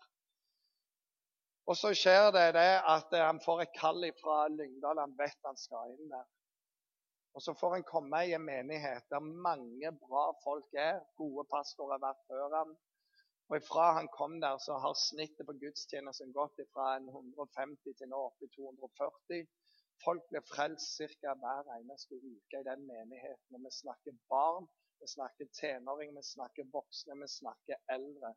Og 1.65 1.77
så 1.81 1.95
skjer 1.97 2.31
det 2.37 2.49
det 2.59 2.71
at 2.93 3.15
han 3.17 3.41
får 3.41 3.65
et 3.65 3.77
kall 3.79 4.05
fra 4.21 4.45
Lyngdal. 4.53 5.01
Han 5.01 5.15
vet 5.19 5.49
han 5.49 5.57
skal 5.61 5.95
inn 5.95 6.11
der. 6.13 6.27
Og 7.35 7.43
så 7.43 7.55
får 7.59 7.79
han 7.79 7.87
komme 7.89 8.21
i 8.29 8.35
en 8.37 8.45
menighet 8.47 9.09
der 9.11 9.31
mange 9.47 9.93
bra 10.03 10.27
folk 10.45 10.77
er. 10.79 11.01
Gode 11.19 11.47
pastorer 11.51 11.97
har 11.97 12.05
vært 12.05 12.27
før 12.29 12.59
han. 12.61 12.77
Og 13.51 13.57
ifra 13.59 13.87
han 13.99 14.09
kom 14.19 14.37
der, 14.41 14.59
så 14.67 14.77
har 14.85 14.95
snittet 14.97 15.49
på 15.49 15.57
gudstjenesten 15.63 16.33
gått 16.37 16.61
fra 16.73 16.95
150 17.01 17.97
til 17.99 18.09
nå 18.13 18.21
opp 18.29 18.45
i 18.45 18.49
240. 18.55 19.49
Folk 20.03 20.23
blir 20.29 20.43
frelst 20.53 20.97
ca. 20.99 21.35
hver 21.43 21.69
eneste 21.77 22.15
uke 22.15 22.61
i 22.61 22.67
den 22.71 22.87
menigheten. 22.87 23.57
Og 23.57 23.61
vi 23.67 23.71
snakker 23.83 24.13
barn, 24.29 24.67
vi 25.01 25.07
snakker 25.17 25.47
tenåring, 25.61 26.17
vi 26.17 26.23
snakker 26.35 26.65
voksne, 26.73 27.15
vi 27.23 27.29
snakker 27.41 27.77
eldre. 27.97 28.35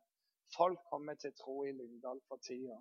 Folk 0.56 0.80
kommer 0.92 1.14
til 1.14 1.32
tro 1.42 1.56
i 1.64 1.72
Lyngdal 1.72 2.20
for 2.28 2.36
tida. 2.48 2.78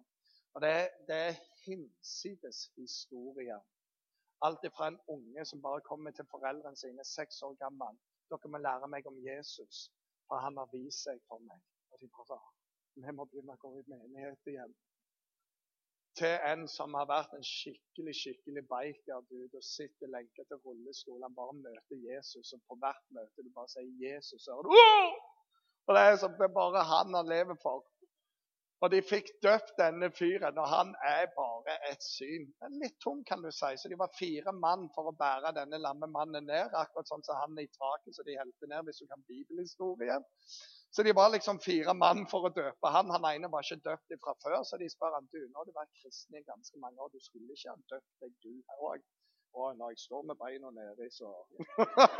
Og 0.54 0.62
det, 0.62 0.90
det 1.08 1.18
er 1.30 1.42
hinsides 1.66 2.60
historier. 2.76 3.62
Alt 4.46 4.66
fra 4.78 4.88
en 4.88 5.00
unge 5.08 5.46
som 5.46 5.62
bare 5.62 5.82
kommer 5.82 6.12
til 6.12 6.26
foreldrene 6.32 6.78
sine, 6.78 7.06
seks 7.18 7.42
år 7.42 7.56
gammel. 7.64 7.98
'Dere 8.30 8.50
må 8.52 8.58
lære 8.58 8.88
meg 8.94 9.08
om 9.08 9.18
Jesus, 9.30 9.76
for 10.28 10.36
han 10.46 10.58
har 10.58 10.70
vist 10.74 11.04
seg 11.08 11.22
for 11.28 11.40
meg.' 11.50 11.68
Og 11.92 12.02
de 12.02 12.08
bare 12.18 12.40
Vi 12.96 13.12
må 13.18 13.26
begynne 13.26 13.54
å 13.54 13.62
gå 13.62 13.70
i 13.80 13.84
menighet 13.94 14.50
igjen 14.52 14.74
til 16.20 16.34
en 16.52 16.68
som 16.72 16.96
har 16.98 17.08
vært 17.10 17.34
en 17.38 17.46
skikkelig 17.46 18.16
skikkelig 18.22 18.64
biker-dude 18.72 19.60
og 19.62 19.66
sitter 19.66 20.12
lenket 20.16 20.50
til 20.50 20.62
rullestol. 20.66 21.22
Han 21.26 21.36
bare 21.38 21.56
møter 21.66 21.98
Jesus, 22.10 22.54
og 22.56 22.64
på 22.70 22.80
hvert 22.82 23.04
møte 23.18 23.46
du 23.46 23.52
bare 23.58 23.74
sier 23.76 23.92
'Jesus', 24.02 24.48
og 24.54 24.66
Og 25.88 25.96
det 25.96 26.02
er, 26.04 26.16
som, 26.22 26.34
det 26.40 26.48
er 26.50 26.58
bare 26.62 26.84
han 26.94 27.14
han 27.20 27.30
lever 27.36 27.56
for. 27.66 27.86
Og 28.86 28.92
de 28.94 29.00
fikk 29.02 29.30
døpt 29.46 29.72
denne 29.80 30.10
fyren, 30.18 30.58
og 30.62 30.68
han 30.70 30.90
er 31.12 31.24
bare 31.38 31.76
et 31.92 32.04
syn. 32.06 32.44
Det 32.46 32.68
er 32.68 32.76
litt 32.84 32.98
tung, 33.02 33.24
kan 33.30 33.42
du 33.42 33.50
si. 33.50 33.72
Så 33.82 33.90
de 33.90 33.98
var 33.98 34.12
fire 34.20 34.54
mann 34.54 34.86
for 34.96 35.10
å 35.10 35.16
bære 35.22 35.54
denne 35.58 35.80
lamme 35.82 36.10
mannen 36.18 36.46
ned. 36.46 36.76
Akkurat 36.82 37.10
sånn 37.10 37.26
som 37.26 37.40
han 37.42 37.58
i 37.64 37.66
taket 37.80 38.18
så 38.18 38.26
de 38.28 38.38
helte 38.38 38.70
ned, 38.70 38.86
hvis 38.86 39.02
du 39.02 39.08
kan 39.10 39.26
bibelhistorien. 39.32 40.28
Så 40.92 41.04
de 41.04 41.14
var 41.16 41.30
liksom 41.30 41.60
fire 41.60 41.94
mann 41.94 42.24
for 42.32 42.48
å 42.48 42.54
døpe 42.56 42.92
han. 42.96 43.12
Han 43.14 43.28
ene 43.30 43.50
var 43.52 43.66
ikke 43.66 43.84
døpt 43.90 44.16
fra 44.24 44.34
før, 44.44 44.62
så 44.68 44.80
de 44.82 44.88
spør 44.90 45.18
han 45.18 45.28
du, 45.34 45.42
nå 45.50 45.60
har 45.60 45.68
du 45.68 45.76
vært 45.76 46.00
kristen 46.02 46.40
i 46.40 46.46
ganske 46.48 46.80
mange 46.84 47.02
år, 47.04 47.12
du 47.14 47.22
skulle 47.22 47.58
ikke 47.58 47.74
ha 47.74 47.78
døpt 47.94 48.24
deg 48.24 48.34
du 48.46 48.54
òg? 48.92 49.04
Og 49.58 49.78
når 49.78 49.94
jeg 49.94 50.04
står 50.06 50.26
med 50.30 50.40
beina 50.40 50.72
nedi, 50.72 51.10
så 51.12 51.30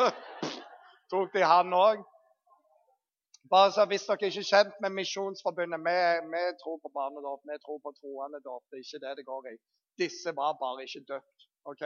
tok 1.12 1.34
de 1.34 1.44
han 1.46 1.74
òg. 1.78 2.06
Bare 3.52 3.72
så 3.72 3.86
Hvis 3.88 4.06
dere 4.08 4.28
ikke 4.28 4.44
er 4.44 4.52
kjent 4.52 4.80
med 4.84 4.96
Misjonsforbundet, 4.98 5.80
vi, 5.88 5.98
vi 6.34 6.44
tror 6.62 6.78
på 6.84 6.92
barnedåp, 6.98 7.42
vi 7.48 7.58
tror 7.64 7.80
på 7.84 7.94
troende 8.00 8.42
dåp. 8.44 8.64
Det 8.70 8.80
er 8.80 8.86
ikke 8.86 9.04
det 9.06 9.14
det 9.20 9.28
går 9.32 9.52
i. 9.54 9.56
Disse 10.02 10.34
var 10.36 10.58
bare 10.64 10.84
ikke 10.88 11.06
døpt. 11.14 11.48
ok? 11.72 11.84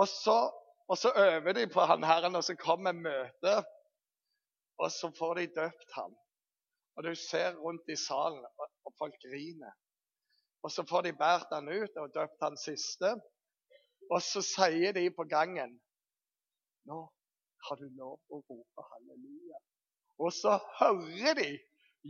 Og 0.00 0.06
så, 0.08 0.38
og 0.90 0.96
så 1.02 1.12
øver 1.28 1.52
de 1.58 1.66
på 1.74 1.80
han 1.90 2.04
herren, 2.10 2.36
og 2.38 2.44
så 2.44 2.54
kommer 2.56 2.92
møtet. 2.92 3.58
Og 4.82 4.90
så 4.90 5.12
får 5.18 5.34
de 5.38 5.46
døpt 5.60 5.90
ham. 5.98 6.14
Og 6.96 7.06
du 7.06 7.14
ser 7.14 7.56
rundt 7.64 7.88
i 7.94 7.96
salen, 7.96 8.44
og 8.86 8.94
folk 8.98 9.14
griner. 9.24 9.74
Og 10.62 10.70
så 10.70 10.84
får 10.90 11.06
de 11.06 11.12
båret 11.22 11.54
han 11.56 11.68
ut 11.68 12.00
og 12.02 12.14
døpt 12.14 12.44
han 12.46 12.58
siste. 12.60 13.14
Og 14.10 14.20
så 14.22 14.42
sier 14.44 14.94
de 14.98 15.08
på 15.16 15.26
gangen 15.30 15.78
Nå 16.90 16.98
har 17.66 17.78
du 17.78 17.86
lov 17.94 18.16
å 18.34 18.40
rope 18.40 18.84
halleluja. 18.90 19.60
Og 20.18 20.32
så 20.34 20.56
hører 20.80 21.36
de 21.38 21.50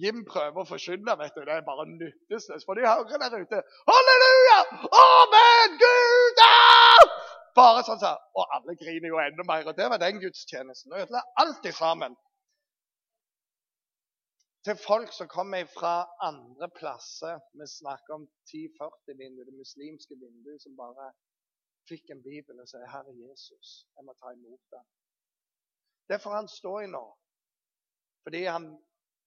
Jim 0.03 0.23
prøver 0.25 0.63
å 0.63 0.65
forkynne, 0.65 1.15
vet 1.21 1.35
du. 1.37 1.43
Det 1.45 1.53
er 1.53 1.67
bare 1.67 1.85
nytteløst. 1.91 2.55
For 2.65 2.79
de 2.79 2.87
hører 2.89 3.21
der 3.21 3.35
ute 3.43 3.59
Halleluja! 3.91 4.59
Amen! 5.01 5.75
Gud! 5.83 6.41
Ah! 6.47 7.13
Bare 7.59 7.83
sånn 7.85 8.01
sånn. 8.01 8.23
Og 8.41 8.55
alle 8.57 8.77
griner 8.81 9.13
jo 9.13 9.21
enda 9.21 9.45
mer. 9.49 9.69
Og 9.69 9.77
det 9.77 9.91
var 9.93 10.01
den 10.01 10.23
gudstjenesten. 10.23 10.95
Og 10.95 11.05
ødela 11.05 11.21
alt 11.45 11.69
sammen 11.77 12.17
til 14.65 14.77
folk 14.89 15.13
som 15.13 15.29
kommer 15.29 15.65
fra 15.79 15.95
andre 16.29 16.69
plasser. 16.81 17.41
Vi 17.59 17.67
snakker 17.67 18.15
om 18.15 18.25
10-40-vinduet, 18.51 19.47
det 19.47 19.57
muslimske 19.63 20.15
vinduet, 20.25 20.63
som 20.63 20.77
bare 20.77 21.09
fikk 21.91 22.11
en 22.11 22.23
bibel 22.23 22.61
og 22.63 22.69
sier 22.71 22.87
'Herre 22.87 23.15
Jesus, 23.25 23.69
jeg 23.97 24.05
må 24.05 24.13
ta 24.13 24.31
imot 24.31 24.65
den'. 24.75 24.89
Det 26.09 26.21
får 26.23 26.35
han 26.39 26.49
stå 26.49 26.79
i 26.79 26.87
nå, 26.87 27.05
fordi 28.23 28.45
han 28.45 28.67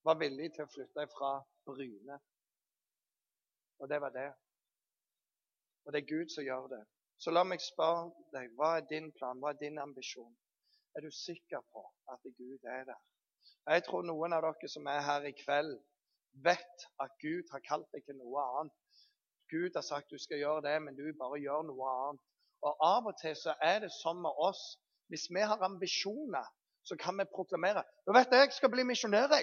var 0.04 0.18
villig 0.24 0.52
til 0.54 0.64
å 0.64 0.72
flytte 0.74 1.06
fra 1.16 1.32
Bryne. 1.66 2.18
Og 3.78 3.88
det 3.88 4.00
var 4.00 4.10
det. 4.10 4.30
Og 5.84 5.92
det 5.92 6.02
er 6.02 6.12
Gud 6.14 6.28
som 6.34 6.44
gjør 6.44 6.66
det. 6.76 6.84
Så 7.18 7.30
la 7.30 7.42
meg 7.44 7.60
spørre 7.60 8.10
deg, 8.32 8.54
hva 8.56 8.76
er 8.76 8.88
din 8.88 9.12
plan, 9.12 9.40
hva 9.40 9.50
er 9.52 9.60
din 9.60 9.78
ambisjon? 9.78 10.36
Er 10.94 11.00
du 11.00 11.10
sikker 11.10 11.60
på 11.72 11.82
at 12.12 12.22
Gud 12.38 12.64
er 12.64 12.84
der? 12.84 13.00
Jeg 13.66 13.82
tror 13.86 14.04
noen 14.06 14.34
av 14.36 14.44
dere 14.44 14.68
som 14.70 14.86
er 14.86 15.02
her 15.02 15.26
i 15.26 15.34
kveld, 15.34 15.72
vet 16.44 16.84
at 17.02 17.14
Gud 17.22 17.48
har 17.50 17.62
kalt 17.66 17.88
deg 17.94 18.04
til 18.06 18.18
noe 18.20 18.42
annet. 18.60 19.00
Gud 19.50 19.74
har 19.74 19.82
sagt 19.86 20.10
du 20.10 20.18
skal 20.22 20.38
gjøre 20.38 20.62
det, 20.66 20.76
men 20.82 20.94
du 20.98 21.06
bare 21.18 21.40
gjør 21.42 21.64
noe 21.66 21.92
annet. 22.06 22.22
Og 22.66 22.82
Av 22.82 23.06
og 23.10 23.16
til 23.20 23.34
så 23.38 23.54
er 23.62 23.80
det 23.84 23.92
sånn 24.00 24.22
med 24.22 24.38
oss. 24.48 24.62
Hvis 25.10 25.28
vi 25.30 25.42
har 25.42 25.62
ambisjoner, 25.62 26.46
så 26.86 26.96
kan 26.98 27.14
vi 27.18 27.26
proklamere 27.30 27.82
du 28.06 28.12
vet 28.14 28.32
jeg 28.34 28.52
skal 28.54 28.70
bli 28.70 28.82
misjonær. 28.86 29.34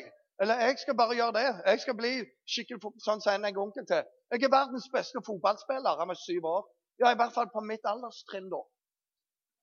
Eller 0.42 0.60
jeg 0.66 0.80
skal 0.82 0.98
bare 0.98 1.16
gjøre 1.16 1.36
det. 1.38 1.50
Jeg 1.66 1.82
skal 1.84 1.96
bli 1.96 2.14
skikkelig 2.50 2.94
sånn 3.06 3.22
som 3.24 3.46
en 3.46 3.60
onkel 3.64 3.86
til. 3.88 4.08
Jeg 4.32 4.44
er 4.44 4.52
verdens 4.52 4.88
beste 4.92 5.22
fotballspiller. 5.28 6.00
Han 6.00 6.10
er 6.10 6.20
syv 6.20 6.48
år. 6.50 6.64
Ja, 7.00 7.12
i 7.12 7.20
hvert 7.20 7.36
fall 7.36 7.52
på 7.54 7.62
mitt 7.64 7.86
alderstrinn, 7.86 8.50
da. 8.52 8.64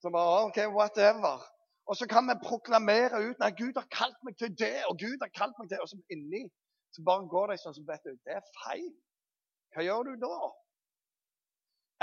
Så 0.00 0.12
bare, 0.14 0.44
ok, 0.46 0.60
whatever. 0.76 1.42
Og 1.90 1.96
så 1.98 2.06
kan 2.06 2.28
vi 2.30 2.42
proklamere 2.48 3.18
ut 3.28 3.40
at 3.42 3.56
Gud 3.58 3.74
har 3.74 3.86
kalt 3.90 4.18
meg 4.26 4.36
til 4.38 4.52
det, 4.62 4.76
og 4.88 4.94
Gud 5.02 5.18
har 5.24 5.32
kalt 5.34 5.56
meg 5.58 5.66
til 5.66 5.76
det. 5.76 5.82
Og 5.82 5.88
så 5.90 5.98
inni 6.14 6.44
så 6.94 7.02
bare 7.06 7.26
går 7.32 7.50
det 7.50 7.60
sånn 7.62 7.74
som 7.74 7.86
vet 7.86 8.06
du, 8.06 8.14
det 8.26 8.36
er 8.38 8.52
feil. 8.62 8.92
Hva 9.74 9.86
gjør 9.86 10.06
du 10.10 10.14
da? 10.22 10.38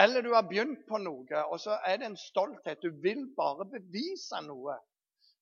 Eller 0.04 0.24
du 0.24 0.30
har 0.36 0.46
begynt 0.48 0.84
på 0.88 1.00
noe, 1.02 1.42
og 1.52 1.58
så 1.64 1.80
er 1.88 1.98
det 2.00 2.08
en 2.08 2.20
stolthet. 2.20 2.84
Du 2.84 3.00
vil 3.04 3.26
bare 3.40 3.66
bevise 3.72 4.40
noe. 4.46 4.78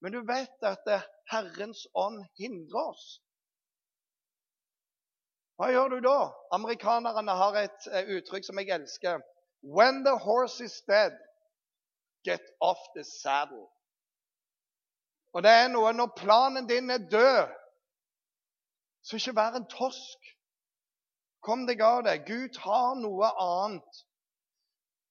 Men 0.02 0.14
du 0.14 0.22
vet 0.28 0.66
at 0.70 0.90
Herrens 1.32 1.86
ånd 1.98 2.22
hindrer 2.40 2.92
oss. 2.94 3.06
Hva 5.58 5.72
gjør 5.72 5.96
du 5.96 6.00
da? 6.06 6.18
Amerikanerne 6.56 7.36
har 7.40 7.58
et 7.62 7.88
eh, 7.92 8.10
uttrykk 8.18 8.46
som 8.46 8.60
jeg 8.60 8.74
elsker. 8.75 9.22
When 9.64 10.04
the 10.04 10.18
horse 10.20 10.62
is 10.64 10.82
dead, 10.88 11.16
get 12.28 12.44
off 12.62 12.82
the 12.96 13.06
saddle. 13.08 13.70
Og 15.36 15.44
det 15.44 15.51
er 15.51 15.68
noe 15.68 15.92
når 15.92 16.13
planen 16.15 16.68
din 16.68 16.89
er 16.94 17.04
død, 17.12 17.51
så 19.04 19.20
ikke 19.20 19.36
vær 19.36 19.58
en 19.60 19.68
tosk. 19.70 20.32
Kom 21.46 21.65
deg 21.68 21.82
av 21.84 22.06
det. 22.08 22.22
Gud 22.25 22.56
har 22.63 22.96
noe 22.98 23.30
annet. 23.44 24.00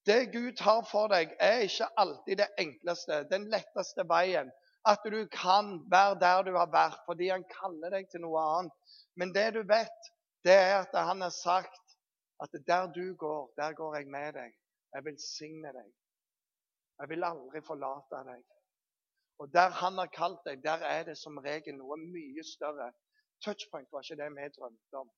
Det 0.09 0.33
Gud 0.33 0.61
har 0.64 0.83
for 0.88 1.12
deg, 1.12 1.31
er 1.40 1.62
ikke 1.64 1.88
alltid 2.00 2.40
det 2.40 2.49
enkleste, 2.61 3.21
den 3.31 3.47
letteste 3.52 4.04
veien. 4.09 4.50
At 4.85 5.04
du 5.04 5.21
kan 5.33 5.78
være 5.93 6.19
der 6.21 6.43
du 6.49 6.57
har 6.57 6.73
vært 6.73 7.04
fordi 7.07 7.31
han 7.33 7.45
kaller 7.52 7.95
deg 7.95 8.11
til 8.12 8.25
noe 8.25 8.43
annet. 8.57 8.97
Men 9.16 9.33
det 9.37 9.47
du 9.54 9.62
vet, 9.69 10.11
det 10.45 10.57
er 10.57 10.75
at 10.83 10.97
han 10.97 11.25
har 11.25 11.33
sagt 11.33 11.97
at 12.43 12.52
der 12.66 12.90
du 12.97 13.14
går, 13.16 13.52
der 13.61 13.76
går 13.76 13.97
jeg 14.00 14.11
med 14.12 14.33
deg. 14.40 14.57
Jeg 14.95 15.04
vil 15.04 15.21
signe 15.21 15.73
deg. 15.73 15.88
Jeg 17.00 17.12
vil 17.12 17.25
aldri 17.25 17.62
forlate 17.64 18.25
deg. 18.28 18.43
Og 19.38 19.53
der 19.53 19.71
han 19.81 19.99
har 19.99 20.11
kalt 20.14 20.45
deg, 20.47 20.62
der 20.62 20.85
er 20.87 21.03
det 21.09 21.17
som 21.19 21.38
regel 21.43 21.76
noe 21.79 21.97
mye 21.99 22.45
større. 22.47 22.93
Touchpoint 23.45 23.91
var 23.93 24.05
ikke 24.05 24.21
det 24.21 24.31
vi 24.37 24.49
drømte 24.57 25.00
om. 25.00 25.11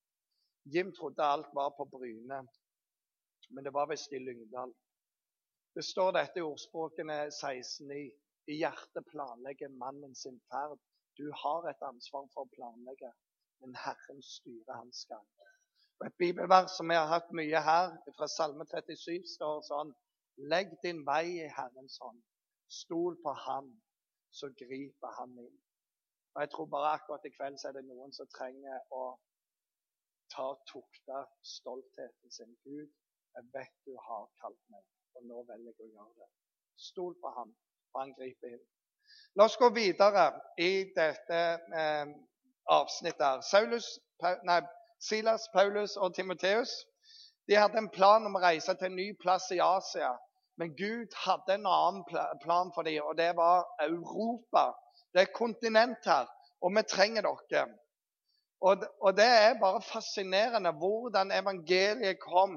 Jim 0.73 0.89
trodde 0.95 1.23
alt 1.23 1.51
var 1.55 1.69
på 1.77 1.85
Bryne, 1.85 2.39
men 3.49 3.65
det 3.65 3.73
var 3.73 3.87
visst 3.91 4.11
i 4.11 4.19
Lyngdal. 4.19 4.73
Det 5.75 5.85
står 5.85 6.11
dette 6.17 6.41
i 6.41 6.47
ordspråkene 6.47 7.19
16.9. 7.29 8.01
I 8.51 8.57
hjertet 8.63 9.05
planlegger 9.11 9.69
mannen 9.83 10.15
sin 10.15 10.39
ferd. 10.51 10.79
Du 11.17 11.27
har 11.43 11.69
et 11.69 11.85
ansvar 11.85 12.27
for 12.33 12.47
å 12.47 12.53
planlegge, 12.55 13.11
men 13.61 13.77
Herren 13.85 14.21
styrer 14.23 14.81
hans 14.81 15.05
gang. 15.09 15.27
Og 15.99 16.07
Et 16.07 16.17
bibelvers 16.21 16.75
som 16.77 16.89
vi 16.89 16.97
har 16.97 17.09
hatt 17.09 17.29
mye 17.37 17.61
her, 17.69 17.93
fra 18.17 18.27
Salme 18.29 18.65
37, 18.65 19.23
står 19.37 19.61
sånn 19.69 19.93
Legg 20.51 20.73
din 20.83 21.03
vei 21.05 21.25
i 21.45 21.49
Herrens 21.53 21.97
hånd. 22.01 22.19
Stol 22.69 23.15
på 23.23 23.33
Ham 23.45 23.71
så 24.39 24.49
griper 24.61 25.15
han 25.19 25.33
inn. 25.45 25.57
Og 26.35 26.41
Jeg 26.43 26.49
tror 26.53 26.67
bare 26.73 26.93
akkurat 26.97 27.25
i 27.25 27.33
kveld 27.37 27.57
så 27.57 27.69
er 27.69 27.77
det 27.77 27.85
noen 27.87 28.13
som 28.13 28.29
trenger 28.37 28.79
å 28.93 29.03
ta 30.33 30.47
tukta 30.71 31.23
stoltheten 31.55 32.33
sin. 32.37 32.53
Gud, 32.65 32.89
jeg 33.35 33.49
vet 33.55 33.75
du 33.87 33.93
har 34.07 34.27
kalt 34.41 34.63
meg, 34.73 34.83
og 35.15 35.25
nå 35.29 35.43
velger 35.51 35.73
jeg 35.73 35.89
å 35.89 35.93
gjøre 35.95 36.23
det. 36.23 36.29
Stol 36.87 37.15
på 37.21 37.31
ham, 37.37 37.53
og 37.93 38.01
han 38.01 38.13
griper 38.19 38.57
inn. 38.57 38.65
La 39.39 39.47
oss 39.47 39.57
gå 39.57 39.69
videre 39.73 40.27
i 40.61 40.71
dette 40.95 41.41
eh, 41.81 42.13
avsnittet. 42.77 43.45
Saulus, 43.47 43.87
nei, 44.49 44.61
Silas, 44.99 45.47
Paulus 45.53 45.95
og 45.97 46.13
Timoteus 46.15 46.73
de 47.47 47.55
hadde 47.55 47.79
en 47.79 47.89
plan 47.89 48.25
om 48.27 48.35
å 48.35 48.43
reise 48.43 48.73
til 48.75 48.89
en 48.89 48.97
ny 48.99 49.11
plass 49.21 49.47
i 49.55 49.61
Asia. 49.63 50.11
Men 50.57 50.75
Gud 50.75 51.13
hadde 51.25 51.53
en 51.53 51.67
annen 51.69 52.03
plan 52.41 52.71
for 52.75 52.83
dem, 52.87 53.03
og 53.05 53.17
det 53.17 53.29
var 53.37 53.65
Europa. 53.83 54.71
Det 55.13 55.21
er 55.21 55.35
kontinent 55.35 56.05
her, 56.05 56.25
og 56.61 56.73
vi 56.75 56.83
trenger 56.89 57.27
dere. 57.27 57.67
Og, 58.65 58.85
og 59.01 59.17
det 59.17 59.27
er 59.27 59.59
bare 59.61 59.81
fascinerende 59.85 60.71
hvordan 60.81 61.31
evangeliet 61.31 62.17
kom. 62.19 62.55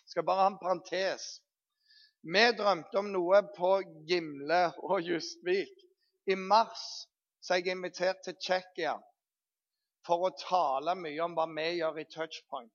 Jeg 0.00 0.14
skal 0.14 0.24
bare 0.24 0.46
ha 0.46 0.46
en 0.52 0.62
parentes. 0.62 1.26
Vi 2.24 2.44
drømte 2.58 2.98
om 2.98 3.10
noe 3.12 3.42
på 3.58 3.74
Gimle 4.08 4.62
og 4.88 5.02
Justvik. 5.04 5.74
I 6.26 6.34
mars 6.34 6.86
så 7.44 7.60
jeg 7.60 7.76
invitert 7.76 8.24
til 8.24 8.34
Tsjekkia 8.40 8.96
for 10.06 10.26
å 10.26 10.32
tale 10.40 10.96
mye 10.98 11.20
om 11.22 11.36
hva 11.36 11.44
vi 11.52 11.66
gjør 11.76 12.00
i 12.00 12.06
Touchpoint. 12.10 12.72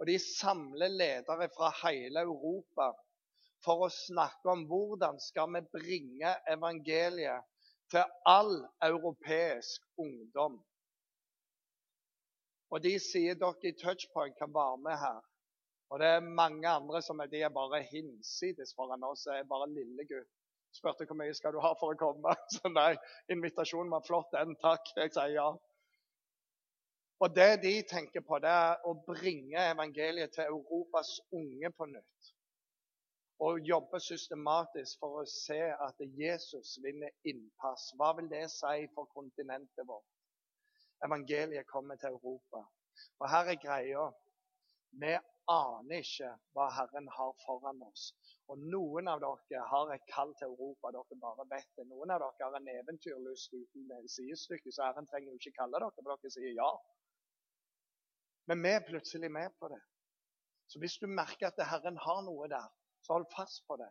Og 0.00 0.08
De 0.08 0.18
samler 0.18 0.92
ledere 0.92 1.48
fra 1.54 1.70
hele 1.84 2.26
Europa 2.26 2.90
for 3.64 3.86
å 3.86 3.92
snakke 3.92 4.52
om 4.52 4.64
hvordan 4.70 5.20
skal 5.20 5.50
vi 5.54 5.62
bringe 5.74 6.32
evangeliet 6.48 7.46
til 7.90 8.04
all 8.28 8.54
europeisk 8.86 9.84
ungdom. 10.00 10.58
Og 12.70 12.82
de 12.84 12.94
sier 13.02 13.38
dere 13.38 13.66
i 13.66 13.74
Touchpoint 13.78 14.36
kan 14.38 14.52
være 14.54 14.78
med 14.84 14.98
her. 14.98 15.22
Og 15.90 15.98
det 15.98 16.06
er 16.06 16.28
mange 16.40 16.68
andre 16.70 17.00
som 17.02 17.18
er, 17.20 17.30
de 17.32 17.42
er 17.42 17.50
bare 17.50 17.82
hinsides 17.82 18.76
foran 18.78 19.02
oss. 19.08 19.26
Jeg 19.26 19.42
er 19.42 19.50
bare 19.50 19.72
lille 19.72 20.06
gutt. 20.06 20.30
Spurte 20.70 21.02
hvor 21.02 21.18
mye 21.18 21.34
skal 21.34 21.50
du 21.50 21.58
ha 21.64 21.72
for 21.80 21.90
å 21.90 21.98
komme. 21.98 22.36
Så 22.54 22.70
nei, 22.70 22.92
invitasjonen 23.34 23.90
var 23.90 24.06
flott, 24.06 24.30
den. 24.36 24.54
Takk. 24.62 24.92
Jeg 24.94 25.10
sier 25.16 25.34
ja. 25.34 25.48
Og 27.20 27.34
det 27.36 27.50
de 27.64 27.72
tenker 27.90 28.22
på, 28.24 28.38
det 28.40 28.52
er 28.54 28.86
å 28.86 28.94
bringe 29.04 29.66
evangeliet 29.74 30.30
til 30.36 30.54
Europas 30.54 31.10
unge 31.36 31.72
på 31.74 31.90
nytt. 31.90 32.30
Og 33.40 33.60
jobbe 33.64 34.00
systematisk 34.04 35.00
for 35.00 35.22
å 35.22 35.28
se 35.28 35.60
at 35.72 36.02
Jesus 36.20 36.76
vinner 36.84 37.12
innpass. 37.24 37.90
Hva 37.96 38.12
vil 38.18 38.28
det 38.28 38.46
si 38.52 38.88
for 38.94 39.08
kontinentet 39.16 39.86
vårt? 39.88 40.08
evangeliet 41.06 41.66
kommer 41.66 41.96
til 41.96 42.08
Europa. 42.08 42.60
Og 43.20 43.30
her 43.32 43.44
er 43.52 43.62
greia. 43.66 44.04
Vi 45.02 45.12
aner 45.50 46.02
ikke 46.04 46.30
hva 46.54 46.66
Herren 46.76 47.08
har 47.16 47.32
foran 47.44 47.82
oss. 47.86 48.10
Og 48.50 48.58
noen 48.74 49.08
av 49.12 49.20
dere 49.22 49.62
har 49.72 49.92
et 49.94 50.06
kall 50.10 50.32
til 50.38 50.50
Europa, 50.52 50.90
dere 50.96 51.20
bare 51.24 51.46
vet 51.52 51.70
det. 51.78 51.86
Noen 51.92 52.12
av 52.14 52.22
dere 52.24 52.48
har 52.48 52.58
en 52.58 52.72
eventyrlyst 52.74 53.54
uten 53.54 54.08
sidestykke, 54.16 54.72
så 54.72 54.88
Herren 54.88 55.08
trenger 55.10 55.30
jo 55.30 55.40
ikke 55.40 55.56
kalle 55.60 55.78
dere, 55.78 55.92
for 55.94 56.10
dere 56.10 56.34
sier 56.34 56.56
ja. 56.56 56.70
Men 58.50 58.64
vi 58.64 58.74
er 58.74 58.86
plutselig 58.86 59.30
med 59.30 59.54
på 59.60 59.70
det. 59.70 59.80
Så 60.70 60.78
hvis 60.82 60.98
du 61.02 61.06
merker 61.06 61.50
at 61.50 61.64
Herren 61.70 61.98
har 61.98 62.22
noe 62.26 62.48
der, 62.50 62.68
så 63.02 63.12
hold 63.12 63.26
fast 63.36 63.66
på 63.66 63.76
det. 63.76 63.90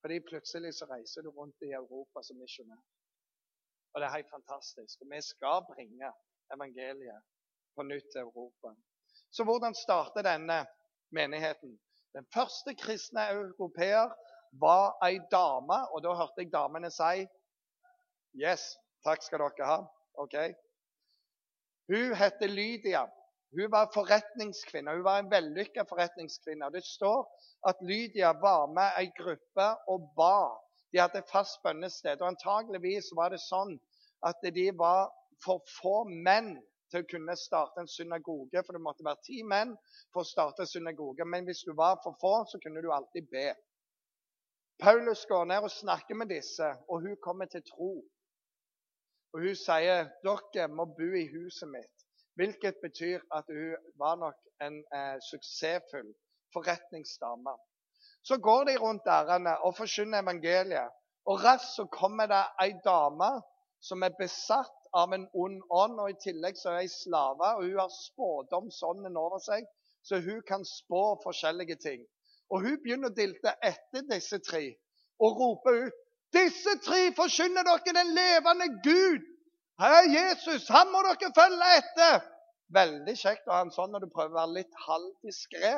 Fordi 0.00 0.20
plutselig 0.30 0.74
så 0.74 0.86
reiser 0.90 1.22
du 1.22 1.30
rundt 1.30 1.62
i 1.62 1.72
Europa 1.72 2.22
som 2.22 2.38
misjonær. 2.40 2.82
Og 3.92 4.00
det 4.00 4.06
er 4.06 4.16
helt 4.16 4.30
fantastisk. 4.30 5.00
Og 5.02 5.10
vi 5.12 5.20
skal 5.22 5.64
bringe 5.72 6.12
evangeliet 6.54 7.22
på 7.74 7.82
nytt 7.82 8.08
til 8.12 8.20
Europa. 8.20 8.74
Så 9.30 9.44
hvordan 9.44 9.74
starter 9.74 10.22
denne 10.22 10.66
menigheten? 11.10 11.78
Den 12.14 12.26
første 12.34 12.74
kristne 12.74 13.28
europeer 13.30 14.10
var 14.52 14.96
ei 15.06 15.20
dame, 15.30 15.78
og 15.92 16.02
da 16.02 16.14
hørte 16.14 16.42
jeg 16.42 16.52
damene 16.52 16.90
si 16.90 17.26
Yes, 18.34 18.62
takk 19.04 19.22
skal 19.26 19.42
dere 19.42 19.66
ha. 19.66 19.78
Ok. 20.22 20.34
Hun 21.90 22.14
heter 22.14 22.46
Lydia. 22.46 23.06
Hun 23.56 23.70
var 23.72 23.90
forretningskvinne. 23.94 24.94
Hun 24.94 25.04
var 25.04 25.18
en 25.18 25.30
vellykka 25.30 25.84
forretningskvinne. 25.90 26.70
Det 26.74 26.84
står 26.86 27.24
at 27.68 27.80
Lydia 27.82 28.32
var 28.42 28.68
med 28.74 28.98
ei 29.00 29.10
gruppe 29.16 29.68
og 29.90 30.10
ba 30.16 30.36
de 30.92 30.98
hadde 30.98 31.22
fast 31.30 31.60
bønnested. 31.62 32.20
Og 32.22 32.32
antageligvis 32.32 33.10
var 33.18 33.34
det 33.34 33.40
sånn 33.42 33.76
at 34.26 34.42
de 34.54 34.66
var 34.78 35.10
for 35.44 35.62
få 35.80 36.02
menn 36.10 36.56
til 36.90 37.04
å 37.04 37.08
kunne 37.10 37.36
starte 37.38 37.82
en 37.82 37.90
synagoge. 37.90 38.62
For 38.66 38.76
det 38.76 38.82
måtte 38.84 39.06
være 39.06 39.22
ti 39.26 39.42
menn 39.46 39.74
for 40.12 40.22
å 40.22 40.30
starte 40.30 40.66
en 40.66 40.70
synagoge. 40.70 41.26
Men 41.26 41.46
hvis 41.48 41.64
du 41.66 41.74
var 41.78 42.00
for 42.04 42.18
få, 42.22 42.34
så 42.50 42.58
kunne 42.62 42.82
du 42.82 42.90
alltid 42.92 43.28
be. 43.30 43.50
Paulus 44.80 45.26
går 45.28 45.44
ned 45.44 45.66
og 45.66 45.72
snakker 45.74 46.16
med 46.16 46.30
disse, 46.32 46.66
og 46.88 47.04
hun 47.04 47.16
kommer 47.22 47.50
til 47.52 47.62
tro. 47.68 47.92
Og 49.30 49.44
Hun 49.44 49.54
sier 49.54 50.08
dere 50.24 50.68
må 50.72 50.88
bo 50.96 51.10
i 51.14 51.28
huset 51.30 51.68
mitt, 51.70 51.99
hvilket 52.38 52.76
betyr 52.82 53.20
at 53.36 53.48
hun 53.48 53.76
var 53.98 54.16
nok 54.16 54.38
en 54.66 54.78
eh, 54.94 55.16
suksessfull 55.30 56.10
forretningsdame. 56.54 57.54
Så 58.22 58.38
går 58.38 58.64
de 58.64 58.76
rundt 58.76 59.06
ærende 59.06 59.58
og 59.58 59.76
forkynner 59.76 60.22
evangeliet. 60.22 60.90
Og 61.26 61.44
raskt 61.44 61.74
så 61.76 61.84
kommer 61.92 62.26
det 62.26 62.42
ei 62.64 62.72
dame 62.84 63.30
som 63.80 64.02
er 64.02 64.16
besatt 64.18 64.88
av 64.92 65.12
en 65.14 65.26
ond 65.34 65.60
ånd, 65.70 66.00
og 66.00 66.10
i 66.10 66.18
tillegg 66.22 66.58
så 66.58 66.74
er 66.74 66.84
hun 66.84 66.92
slave. 66.92 67.50
Og 67.56 67.64
hun 67.64 67.78
har 67.78 67.92
spådomsånden 67.94 69.16
over 69.16 69.40
seg, 69.44 69.66
så 70.02 70.20
hun 70.20 70.42
kan 70.48 70.64
spå 70.64 71.02
forskjellige 71.24 71.76
ting. 71.82 72.04
Og 72.50 72.64
hun 72.66 72.78
begynner 72.82 73.12
å 73.12 73.16
dilte 73.16 73.54
etter 73.62 74.06
disse 74.10 74.40
tre 74.44 74.64
og 75.20 75.36
roper 75.40 75.84
ut 75.86 76.06
Disse 76.30 76.76
tre 76.78 77.08
forkynner 77.16 77.66
dere 77.66 77.94
den 77.94 78.12
levende 78.14 78.68
Gud! 78.84 79.24
Er 79.80 80.04
Jesus! 80.12 80.68
Han 80.68 80.90
må 80.92 81.00
dere 81.06 81.30
følge 81.36 81.68
etter! 81.78 82.20
Veldig 82.76 83.14
kjekt 83.16 83.48
å 83.48 83.54
ha 83.54 83.60
en 83.64 83.72
sånn 83.74 83.94
når 83.94 84.04
du 84.04 84.10
prøver 84.12 84.34
å 84.34 84.38
være 84.42 84.56
litt 84.60 84.82
halvdiskré, 84.84 85.72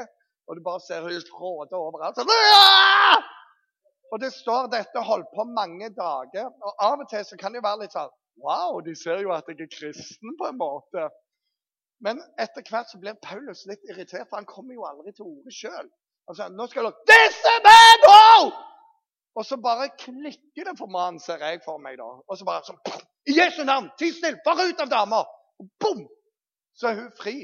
og 0.51 0.59
du 0.59 0.63
bare 0.67 0.83
ser 0.85 1.07
hun 1.07 1.23
fråder 1.29 1.79
overalt. 1.79 2.19
Så, 2.19 2.27
og 4.13 4.21
det 4.21 4.33
står 4.35 4.73
dette 4.75 5.05
holdt 5.07 5.31
på 5.33 5.47
mange 5.49 5.89
dager. 5.97 6.51
Og 6.51 6.85
av 6.89 7.05
og 7.05 7.09
til 7.13 7.25
så 7.25 7.39
kan 7.41 7.55
det 7.55 7.63
være 7.65 7.85
litt 7.85 7.97
sånn 7.97 8.11
Wow, 8.43 8.79
de 8.81 8.95
ser 8.97 9.21
jo 9.21 9.31
at 9.37 9.49
jeg 9.51 9.61
er 9.61 9.69
kristen, 9.71 10.35
på 10.41 10.49
en 10.49 10.57
måte. 10.59 11.05
Men 12.03 12.19
etter 12.41 12.65
hvert 12.65 12.89
så 12.91 12.99
blir 12.99 13.19
Paulus 13.23 13.67
litt 13.69 13.85
irritert, 13.93 14.25
for 14.31 14.41
han 14.41 14.49
kommer 14.49 14.75
jo 14.75 14.87
aldri 14.89 15.13
til 15.13 15.29
orde 15.29 15.53
sjøl. 15.53 15.91
Altså, 16.31 16.49
nå 16.49 16.67
skal 16.73 16.89
dere 16.89 17.07
Disse 17.13 17.53
menn! 17.69 18.07
Og 19.37 19.47
så 19.47 19.61
bare 19.61 19.93
klikker 20.01 20.69
det 20.69 20.75
for 20.81 20.91
mannen, 20.93 21.21
ser 21.23 21.45
jeg 21.45 21.61
for 21.65 21.81
meg. 21.81 22.01
da. 22.01 22.09
Og 22.27 22.41
så 22.41 22.49
bare 22.49 22.65
sånn 22.67 22.81
I 23.29 23.33
Jesu 23.37 23.65
navn, 23.65 23.91
ti 23.99 24.11
snill! 24.13 24.39
Bare 24.45 24.69
ut 24.71 24.81
av 24.83 24.91
dama! 24.91 25.23
Og 25.63 25.69
bom! 25.81 26.03
Så 26.75 26.89
er 26.89 26.99
hun 27.01 27.13
fri 27.19 27.37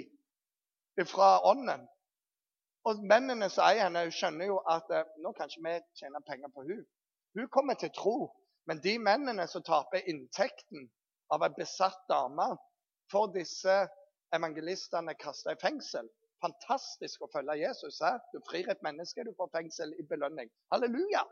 fra 1.06 1.38
ånden. 1.46 1.84
Og 2.88 3.02
mennene 3.06 3.50
som 3.52 3.66
eier 3.68 3.86
henne, 3.86 4.08
skjønner 4.14 4.48
jo 4.48 4.58
at 4.70 4.88
eh, 4.94 5.06
nå 5.22 5.30
kan 5.36 5.50
ikke 5.50 5.64
vi 5.66 5.74
tjene 6.00 6.22
penger 6.26 6.50
på 6.54 6.64
hun. 6.66 6.84
Hun 7.38 7.50
kommer 7.54 7.78
til 7.78 7.92
tro. 7.94 8.16
Men 8.68 8.82
de 8.84 8.98
mennene 9.00 9.46
som 9.48 9.62
taper 9.64 10.08
inntekten 10.10 10.88
av 11.32 11.44
en 11.44 11.54
besatt 11.56 12.00
dame, 12.10 12.50
får 13.12 13.30
disse 13.36 13.76
evangelistene 14.36 15.14
kasta 15.20 15.54
i 15.54 15.60
fengsel. 15.62 16.08
Fantastisk 16.44 17.24
å 17.24 17.30
følge 17.32 17.56
Jesus. 17.62 18.00
her. 18.04 18.18
Du 18.32 18.42
frir 18.50 18.68
et 18.68 18.82
menneske, 18.84 19.24
du 19.24 19.32
får 19.38 19.50
fengsel 19.54 19.94
i 19.98 20.04
belønning. 20.10 20.50
Halleluja! 20.72 21.24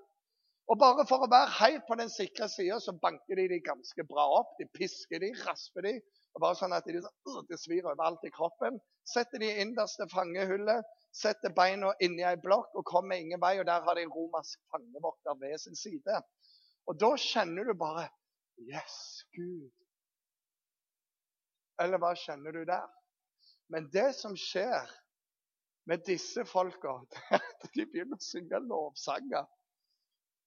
Og 0.67 0.79
bare 0.83 1.07
for 1.07 1.23
å 1.23 1.31
være 1.31 1.53
helt 1.61 1.85
på 1.87 1.95
den 2.01 2.11
sikre 2.11 2.49
sida, 2.51 2.81
så 2.83 2.97
banker 3.03 3.39
de 3.39 3.47
de 3.53 3.63
ganske 3.63 4.07
bra 4.09 4.25
opp. 4.41 4.57
De 4.59 4.67
pisker 4.75 5.23
de, 5.23 5.31
rasper 5.47 5.87
de. 5.87 5.95
og 6.35 6.43
bare 6.43 6.59
sånn 6.59 6.75
at 6.77 6.85
de, 6.85 6.99
uh, 7.01 7.43
Det 7.49 7.59
svir 7.63 7.87
overalt 7.87 8.25
i 8.27 8.33
kroppen. 8.35 8.81
Setter 9.07 9.41
de 9.41 9.53
innerste 9.63 10.09
fangehullet 10.11 10.85
setter 11.17 11.53
beina 11.57 11.93
inni 12.05 12.25
ei 12.29 12.37
blokk 12.41 12.75
og 12.77 12.85
kommer 12.89 13.21
ingen 13.21 13.41
vei. 13.41 13.57
Og 13.61 13.67
der 13.69 13.85
har 13.87 13.97
de 13.97 14.05
en 14.05 14.13
romersk 14.13 14.61
fangevokter 14.73 15.39
ved 15.41 15.57
sin 15.63 15.79
side. 15.79 16.21
Og 16.87 16.99
da 17.01 17.15
kjenner 17.21 17.69
du 17.69 17.75
bare 17.79 18.09
Yes, 18.57 19.25
Gud. 19.37 19.73
Eller 21.83 22.01
hva 22.01 22.15
kjenner 22.17 22.57
du 22.57 22.63
der? 22.65 22.87
Men 23.69 23.91
det 23.93 24.15
som 24.17 24.33
skjer 24.39 24.89
med 25.91 26.07
disse 26.07 26.47
folka, 26.49 26.95
er 27.37 27.43
at 27.43 27.67
de 27.75 27.85
begynner 27.85 28.17
å 28.17 28.25
synge 28.25 28.63
lovsanger. 28.65 29.45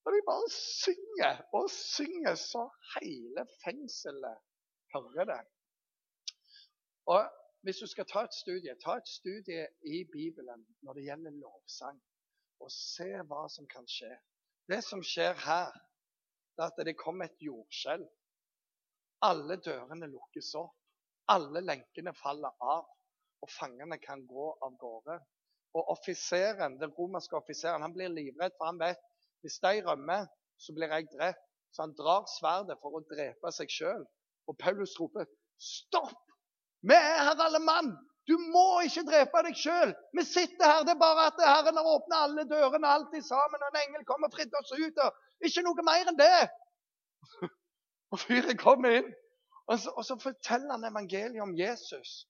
Og 0.10 0.16
de 0.16 0.22
bare 0.26 0.50
synger 0.50 1.42
og 1.54 1.68
synger 1.70 2.36
så 2.42 2.64
hele 2.96 3.44
fengselet 3.64 4.40
hører 4.94 5.26
det. 5.30 5.42
Og 7.06 7.28
hvis 7.62 7.78
du 7.78 7.88
skal 7.92 8.08
ta 8.10 8.24
et 8.26 8.34
studie, 8.34 8.74
ta 8.86 8.96
et 8.98 9.08
studie 9.08 9.68
i 9.86 10.00
Bibelen 10.14 10.64
når 10.82 10.98
det 10.98 11.04
gjelder 11.04 11.36
lovsang, 11.44 12.00
og 12.60 12.72
se 12.74 13.06
hva 13.30 13.44
som 13.54 13.68
kan 13.70 13.86
skje. 13.86 14.10
Det 14.66 14.82
som 14.88 15.04
skjer 15.06 15.38
her, 15.46 15.78
det 16.58 16.66
er 16.66 16.74
at 16.74 16.82
det 16.90 16.98
kommer 16.98 17.30
et 17.30 17.46
jordskjelv. 17.46 18.10
Alle 19.30 19.60
dørene 19.62 20.10
lukkes 20.10 20.56
opp. 20.58 20.74
Alle 21.30 21.62
lenkene 21.62 22.16
faller 22.18 22.58
av, 22.66 22.90
og 23.46 23.52
fangene 23.54 24.00
kan 24.02 24.26
gå 24.26 24.48
av 24.66 24.74
gårde. 24.82 25.20
Og 25.78 25.94
offiseren, 25.94 26.80
Den 26.82 26.98
romerske 26.98 27.38
offiseren 27.38 27.86
han 27.86 27.94
blir 27.94 28.10
livredd, 28.10 28.58
for 28.58 28.72
han 28.72 28.82
vet 28.82 29.09
hvis 29.42 29.60
de 29.64 29.82
rømmer, 29.88 30.28
så 30.60 30.74
blir 30.76 30.92
jeg 30.94 31.08
drept. 31.14 31.46
Så 31.72 31.86
han 31.86 31.94
drar 31.98 32.26
sverdet 32.40 32.80
for 32.82 32.98
å 32.98 33.06
drepe 33.12 33.52
seg 33.54 33.70
sjøl. 33.72 34.04
Og 34.50 34.58
Paulus 34.58 34.96
roper 35.00 35.28
'Stopp! 35.60 36.18
Vi 36.82 36.96
er 36.96 37.24
her, 37.28 37.42
alle 37.46 37.60
mann! 37.60 37.92
Du 38.30 38.36
må 38.54 38.82
ikke 38.86 39.06
drepe 39.08 39.42
deg 39.46 39.58
sjøl. 39.58 39.92
Vi 40.18 40.24
sitter 40.26 40.66
her. 40.72 40.84
Det 40.86 40.94
er 40.94 41.02
bare 41.02 41.28
at 41.32 41.40
Herren 41.42 41.80
har 41.80 41.88
åpna 41.96 42.24
alle 42.26 42.46
dørene 42.50 42.92
alltid 42.96 43.26
sammen, 43.26 43.64
og 43.64 43.70
en 43.72 43.82
engel 43.82 44.06
kommer 44.10 44.30
og 44.30 44.36
fridde 44.36 44.60
oss 44.60 44.74
ut. 44.76 45.02
og 45.06 45.48
Ikke 45.50 45.64
noe 45.66 45.86
mer 45.86 46.12
enn 46.12 46.20
det. 46.20 46.44
Og 48.10 48.18
fyren 48.18 48.58
kommer 48.58 48.96
inn, 48.98 49.10
og 49.70 49.78
så, 49.78 49.92
og 49.94 50.06
så 50.08 50.16
forteller 50.18 50.72
han 50.72 50.88
evangeliet 50.88 51.44
om 51.44 51.52
Jesus. 51.54 52.24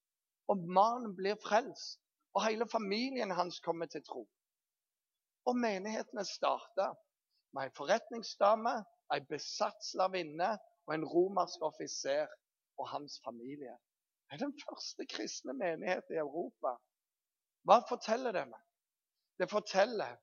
Og 0.51 0.65
mannen 0.75 1.13
blir 1.15 1.37
frelst. 1.39 2.01
Og 2.35 2.43
hele 2.43 2.67
familien 2.67 3.31
hans 3.31 3.61
kommer 3.63 3.87
til 3.87 4.03
tro. 4.03 4.25
Og 5.47 5.57
menighetene 5.57 6.25
starta 6.27 6.89
med 7.55 7.67
ei 7.67 7.75
forretningsdame, 7.77 8.73
ei 9.13 9.21
besatt 9.29 9.79
slavinne 9.85 10.51
og 10.87 10.95
en 10.95 11.05
romersk 11.05 11.63
offiser 11.65 12.27
og 12.79 12.89
hans 12.91 13.19
familie. 13.25 13.75
Det 14.29 14.37
er 14.37 14.45
den 14.45 14.55
første 14.61 15.05
kristne 15.09 15.55
menighet 15.57 16.11
i 16.13 16.19
Europa. 16.21 16.75
Hva 17.65 17.79
forteller 17.89 18.35
det 18.35 18.45
meg? 18.51 18.61
Det 19.39 19.49
forteller 19.49 20.17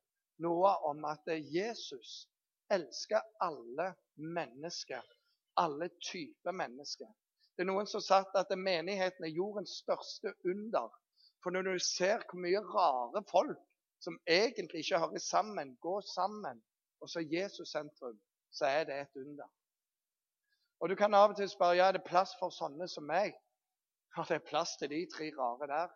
noe 0.44 0.72
om 0.86 1.04
at 1.08 1.26
Jesus 1.50 2.26
elsker 2.72 3.24
alle 3.42 3.92
mennesker. 4.16 5.02
Alle 5.56 5.88
typer 6.04 6.52
mennesker. 6.52 7.08
Det 7.56 7.64
er 7.64 7.70
noen 7.70 7.88
som 7.88 8.02
har 8.02 8.06
sagt 8.06 8.36
at 8.36 8.52
menigheten 8.58 9.24
er 9.24 9.32
jordens 9.32 9.78
største 9.80 10.34
under. 10.44 10.90
For 11.42 11.54
når 11.54 11.70
du 11.70 11.78
ser 11.80 12.24
hvor 12.28 12.42
mye 12.42 12.60
rare 12.60 13.22
folk 13.30 13.62
som 14.04 14.18
egentlig 14.26 14.78
ikke 14.84 14.98
hører 14.98 15.18
sammen, 15.18 15.76
gå 15.76 16.00
sammen, 16.14 16.62
og 17.00 17.08
så 17.08 17.20
Jesus 17.20 17.70
sentrum, 17.70 18.20
så 18.52 18.66
er 18.66 18.84
det 18.84 19.00
et 19.00 19.20
under. 19.22 19.48
Og 20.80 20.88
Du 20.88 20.94
kan 20.94 21.14
av 21.14 21.30
og 21.30 21.36
til 21.36 21.48
spørre 21.48 21.76
ja, 21.76 21.88
er 21.88 21.96
det 21.96 22.04
plass 22.04 22.34
for 22.40 22.52
sånne 22.52 22.88
som 22.88 23.06
meg. 23.08 23.36
Ja, 24.16 24.24
det 24.28 24.36
er 24.36 24.48
plass 24.50 24.76
til 24.80 24.90
de 24.92 25.06
tre 25.14 25.30
rare 25.38 25.68
der. 25.72 25.94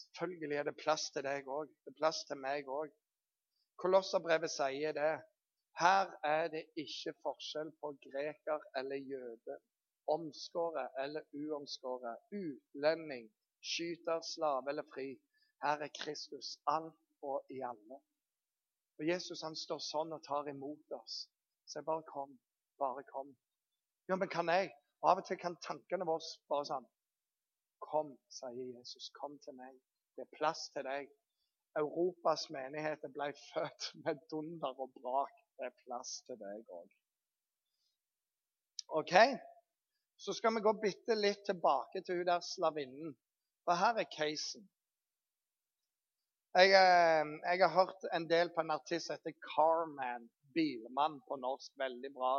Selvfølgelig 0.00 0.56
er 0.56 0.66
det 0.68 0.76
plass 0.76 1.10
til 1.14 1.24
deg 1.26 1.48
òg. 1.58 1.68
Det 1.84 1.92
er 1.92 2.00
plass 2.00 2.24
til 2.28 2.40
meg 2.40 2.68
òg. 2.68 2.90
Kolosserbrevet 3.82 4.50
sier 4.50 4.96
det. 4.96 5.14
Her 5.80 6.10
er 6.24 6.48
det 6.54 6.64
ikke 6.80 7.14
forskjell 7.26 7.70
på 7.82 7.92
greker 8.06 8.66
eller 8.78 8.96
jøde, 9.12 9.56
omskåret 10.16 11.00
eller 11.02 11.22
uomskåret, 11.34 12.16
utlending, 12.40 13.26
skyter, 13.72 14.20
slave 14.34 14.70
eller 14.70 14.86
fri. 14.94 15.08
Her 15.64 15.82
er 15.86 15.92
Kristus 16.00 16.58
alt 16.66 16.94
og 17.24 17.54
i 17.54 17.60
alle. 17.64 18.00
Og 18.98 19.08
Jesus 19.08 19.42
han 19.42 19.56
står 19.58 19.80
sånn 19.82 20.14
og 20.14 20.22
tar 20.26 20.48
imot 20.50 20.96
oss. 20.98 21.24
Så 21.66 21.80
jeg 21.80 21.88
bare 21.88 22.04
kom. 22.08 22.34
Bare 22.78 23.04
kom. 23.08 23.32
Ja, 24.08 24.16
men 24.16 24.28
kan 24.28 24.50
jeg? 24.52 24.70
Og 25.02 25.10
Av 25.10 25.20
og 25.20 25.26
til 25.28 25.40
kan 25.40 25.56
tankene 25.64 26.06
våre 26.08 26.34
bare 26.48 26.68
sånn 26.68 26.90
Kom, 27.84 28.14
sier 28.32 28.70
Jesus. 28.78 29.10
Kom 29.18 29.34
til 29.44 29.56
meg. 29.58 29.74
Det 30.16 30.24
er 30.24 30.36
plass 30.38 30.68
til 30.72 30.86
deg. 30.86 31.10
Europas 31.76 32.46
menigheter 32.54 33.10
ble 33.12 33.26
født 33.50 33.90
med 34.04 34.22
dunder 34.30 34.78
og 34.80 34.94
brak. 34.94 35.34
Det 35.58 35.68
er 35.68 35.74
plass 35.82 36.20
til 36.28 36.38
deg 36.40 36.70
òg. 36.78 36.94
OK? 39.00 39.14
Så 40.16 40.32
skal 40.38 40.54
vi 40.54 40.62
gå 40.64 40.72
bitte 40.80 41.16
litt 41.18 41.42
tilbake 41.46 42.00
til 42.06 42.20
hun 42.20 42.28
der 42.30 42.44
slavinnen. 42.46 43.14
For 43.66 43.80
her 43.80 44.00
er 44.00 44.08
casen. 44.16 44.64
Jeg, 46.54 46.70
eh, 46.70 47.26
jeg, 47.50 47.68
har 47.68 47.72
hørt 47.74 48.04
en 48.14 48.28
del 48.30 48.50
på 48.54 48.62
en 48.62 48.70
artist 48.70 49.06
som 49.06 49.16
heter 49.16 49.32
Carman. 49.54 50.30
Bilmann 50.54 51.16
på 51.28 51.36
norsk. 51.36 51.72
Veldig 51.82 52.10
bra 52.14 52.34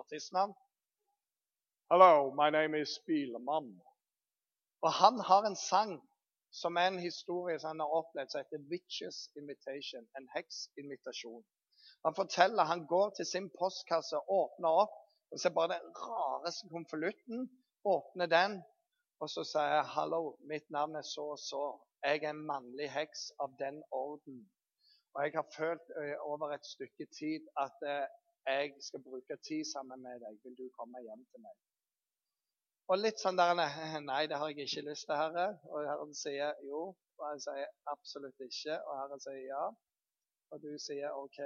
artistnavn. 0.00 0.54
Hello, 1.90 2.30
my 2.40 2.48
name 2.50 2.80
is 2.80 2.94
Bilmann. 3.06 3.68
Og 4.80 4.92
han 4.92 5.20
har 5.28 5.42
en 5.50 5.56
sang 5.56 5.92
som 6.62 6.80
er 6.80 6.86
en 6.88 6.98
historie 7.08 7.58
som 7.58 7.74
han 7.74 7.84
har 7.84 7.92
opplevd, 8.00 8.30
som 8.30 8.40
heter 8.40 8.64
'Witches 8.70 9.18
Invitation'. 9.40 10.08
En 10.16 10.28
heksinvitasjon. 10.36 11.44
Han 12.04 12.14
forteller 12.14 12.64
han 12.72 12.86
går 12.86 13.08
til 13.16 13.26
sin 13.26 13.50
postkasse, 13.60 14.16
åpner 14.40 14.82
opp, 14.82 14.96
og 15.30 15.40
ser 15.40 15.56
bare 15.58 15.74
den 15.76 15.94
rareste 16.08 16.68
konvolutten. 16.68 17.38
Åpner 17.84 18.26
den, 18.26 18.62
og 19.20 19.28
så 19.30 19.44
sier 19.44 19.70
jeg 19.76 19.84
'Hallo, 19.94 20.36
mitt 20.40 20.70
navn 20.70 20.96
er 20.96 21.02
så 21.14 21.24
og 21.36 21.42
så'. 21.50 21.91
Jeg 22.04 22.22
er 22.22 22.30
en 22.30 22.46
mannlig 22.46 22.88
heks 22.90 23.28
av 23.44 23.52
den 23.58 23.82
orden. 23.90 24.38
Og 25.14 25.24
jeg 25.24 25.32
har 25.38 25.46
følt 25.56 25.92
uh, 26.00 26.16
over 26.32 26.54
et 26.56 26.66
stykke 26.66 27.06
tid 27.18 27.46
at 27.64 27.76
uh, 27.94 28.06
jeg 28.46 28.72
skal 28.86 29.02
bruke 29.08 29.36
tid 29.48 29.62
sammen 29.74 30.02
med 30.02 30.18
deg. 30.24 30.38
Vil 30.44 30.56
du 30.58 30.66
komme 30.78 31.02
hjem 31.06 31.22
til 31.30 31.44
meg? 31.44 31.54
Og 32.90 32.98
litt 32.98 33.22
sånn 33.22 33.38
der 33.38 33.54
Nei, 33.54 34.22
det 34.30 34.40
har 34.40 34.50
jeg 34.50 34.66
ikke 34.66 34.88
lyst 34.88 35.06
til, 35.06 35.16
Herre. 35.20 35.46
Og 35.70 35.86
Herren 35.90 36.16
sier 36.24 36.58
jo. 36.66 36.80
Og 37.20 37.24
jeg 37.30 37.44
sier 37.46 37.70
absolutt 37.94 38.46
ikke. 38.48 38.80
Og 38.82 38.98
Herren 39.02 39.22
sier 39.22 39.44
ja. 39.46 39.62
Og 40.52 40.64
du 40.64 40.72
sier 40.82 41.14
OK. 41.20 41.38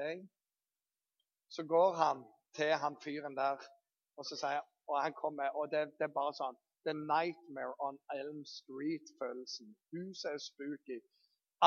Så 1.53 1.67
går 1.69 2.01
han 2.01 2.25
til 2.57 2.73
han 2.81 2.97
fyren 3.05 3.37
der, 3.37 3.61
og 4.17 4.25
så 4.27 4.39
sier 4.41 4.65
og 4.87 5.03
han 5.03 5.15
kommer, 5.15 5.49
og 5.59 5.71
det, 5.71 5.81
det 5.99 6.07
er 6.07 6.15
bare 6.15 6.35
sånn 6.39 6.57
The 6.87 6.95
Nightmare 6.95 7.75
on 7.81 7.99
Elm 8.15 8.45
Street-følelsen. 8.45 9.77
Huset 9.93 10.31
er 10.33 10.39
spooky. 10.39 10.99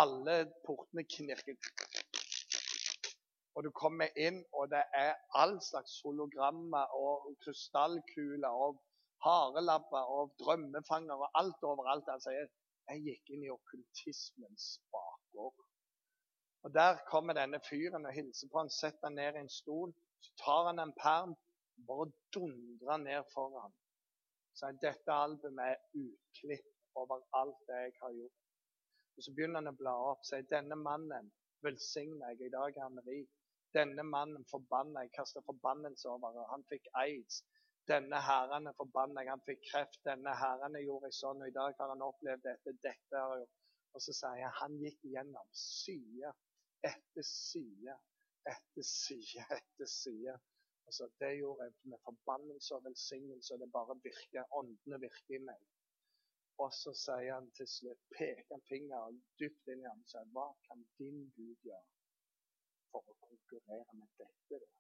Alle 0.02 0.38
portene 0.66 1.04
knirker. 1.16 1.58
Og 3.56 3.64
du 3.64 3.72
kommer 3.84 4.08
inn, 4.16 4.40
og 4.54 4.70
det 4.74 4.84
er 5.04 5.14
all 5.42 5.58
slags 5.70 5.98
hologrammer 6.04 6.94
og 7.04 7.34
krystallkuler 7.44 8.54
og 8.66 8.78
harelabber 9.26 10.14
og 10.18 10.36
drømmefanger 10.40 11.14
og 11.14 11.30
alt 11.42 11.68
overalt. 11.72 12.08
Altså, 12.16 12.30
jeg, 12.38 12.48
jeg 12.90 13.04
gikk 13.10 13.34
inn 13.36 13.44
i 13.44 13.52
okkultismens 13.58 14.70
bakgård. 14.94 15.66
Og 16.64 16.74
Der 16.74 17.04
kommer 17.12 17.34
denne 17.34 17.60
fyren 17.70 18.06
og 18.06 18.14
hilser 18.14 18.48
på 18.52 18.64
han, 18.64 18.72
setter 18.80 19.08
han 19.08 19.20
ned 19.20 19.36
i 19.36 19.44
en 19.44 19.52
stol. 19.60 19.94
Så 20.24 20.32
tar 20.46 20.66
han 20.72 20.80
en 20.80 20.96
perm 21.04 21.36
bare 21.88 22.12
dundrer 22.34 22.98
ned 22.98 23.24
foran. 23.34 23.76
Så 24.60 24.72
dette 24.84 25.16
albumet 25.16 25.74
er 25.74 26.00
utklipp 26.04 26.98
over 27.00 27.22
alt 27.40 27.60
det 27.70 27.78
jeg 27.86 27.94
har 28.02 28.16
gjort. 28.16 28.40
Og 29.16 29.24
Så 29.24 29.34
begynner 29.36 29.62
han 29.62 29.72
å 29.72 29.78
bla 29.82 29.94
opp. 30.12 30.26
Sier 30.28 30.48
denne 30.52 30.76
mannen 30.80 31.30
velsigner 31.64 32.34
jeg. 32.34 32.50
I 32.50 32.56
dag 32.56 32.76
er 32.76 32.84
han 32.88 33.00
rik. 33.08 33.32
Denne 33.76 34.04
mannen 34.04 34.44
forbanna 34.52 35.06
jeg. 35.06 35.14
Kasta 35.16 35.44
forbannelse 35.48 36.12
over. 36.12 36.42
Han 36.52 36.66
fikk 36.72 36.92
aids. 37.04 37.40
Denne 37.90 38.20
herren 38.22 38.68
er 38.70 38.76
forbanna, 38.78 39.24
han 39.26 39.42
fikk 39.48 39.64
kreft. 39.72 40.02
Denne 40.06 40.36
herren 40.38 40.76
gjorde 40.84 41.10
jeg 41.10 41.18
sånn, 41.22 41.40
og 41.42 41.50
i 41.50 41.56
dag 41.56 41.80
har 41.80 41.94
han 41.94 42.04
opplevd 42.06 42.44
dette. 42.46 42.76
dette 42.84 43.24
har 43.24 43.38
jeg 43.38 43.48
gjort. 43.48 43.56
Og 43.98 44.04
så 44.06 44.14
sier 44.14 44.44
jeg 44.44 44.54
han 44.60 44.76
gikk 44.84 45.08
gjennom 45.16 45.48
side 45.64 46.36
etter 46.86 47.26
side 47.26 47.96
etter 48.48 48.86
side 48.86 49.46
etter 49.56 49.90
side. 49.90 50.36
Altså, 50.90 51.10
det 51.20 51.38
gjorde 51.38 51.64
jeg 51.64 51.74
med 51.92 52.00
forbannelse 52.04 52.76
og 52.76 52.84
velsignelse, 52.84 53.54
og 53.54 53.60
det 53.60 53.72
bare 53.72 53.96
virker. 54.04 54.54
Åndene 54.60 55.00
virker 55.00 55.36
i 55.36 55.42
meg. 55.50 55.60
Og 56.64 56.74
så 56.74 56.94
sier 57.04 57.34
han 57.34 57.52
til 57.58 57.68
slutt, 57.78 58.02
peker 58.18 58.56
han 58.56 58.64
fingeren 58.70 59.20
dypt 59.42 59.70
inn 59.72 59.84
i 59.84 59.88
ham 59.90 60.02
og 60.02 60.10
sier, 60.12 60.32
hva 60.34 60.48
kan 60.66 60.82
din 60.98 61.20
Gud 61.36 61.68
gjøre 61.68 61.86
for 62.90 63.06
å 63.06 63.16
konkurrere 63.28 64.00
med 64.00 64.10
dette? 64.24 64.60
Da? 64.64 64.72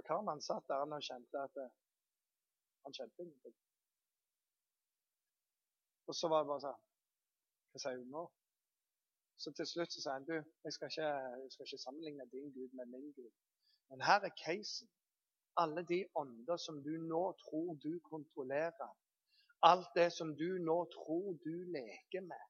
Og 0.00 0.08
Karman 0.08 0.40
satt 0.48 0.66
der 0.72 0.86
og 0.86 1.06
kjente 1.10 1.44
at 1.44 1.60
det, 1.60 1.68
han 2.86 2.96
kjente 2.96 3.22
ingenting. 3.26 3.60
Og 6.08 6.16
så 6.16 6.32
var 6.32 6.46
det 6.46 6.54
bare 6.54 6.64
sånn 6.64 6.84
Hva 7.74 7.84
sier 7.84 8.00
hun 8.00 8.12
nå? 8.16 8.24
Så 9.38 9.52
til 9.54 9.66
slutt 9.70 9.92
så 9.94 10.02
sier 10.02 10.16
han 10.16 10.26
du, 10.26 10.36
jeg 10.66 10.74
skal, 10.74 10.90
ikke, 10.90 11.10
jeg 11.42 11.50
skal 11.54 11.66
ikke 11.68 11.84
sammenligne 11.84 12.26
din 12.32 12.48
Gud 12.54 12.72
med 12.78 12.86
min 12.94 13.12
Gud. 13.16 13.30
Men 13.90 14.02
her 14.02 14.24
er 14.26 14.34
casen. 14.44 14.88
Alle 15.62 15.82
de 15.86 16.04
ånder 16.14 16.58
som 16.62 16.82
du 16.82 16.90
nå 17.02 17.22
tror 17.42 17.74
du 17.84 17.92
kontrollerer. 18.10 18.90
Alt 19.62 19.94
det 19.94 20.10
som 20.14 20.34
du 20.38 20.48
nå 20.62 20.76
tror 20.94 21.38
du 21.44 21.54
leker 21.76 22.26
med. 22.26 22.44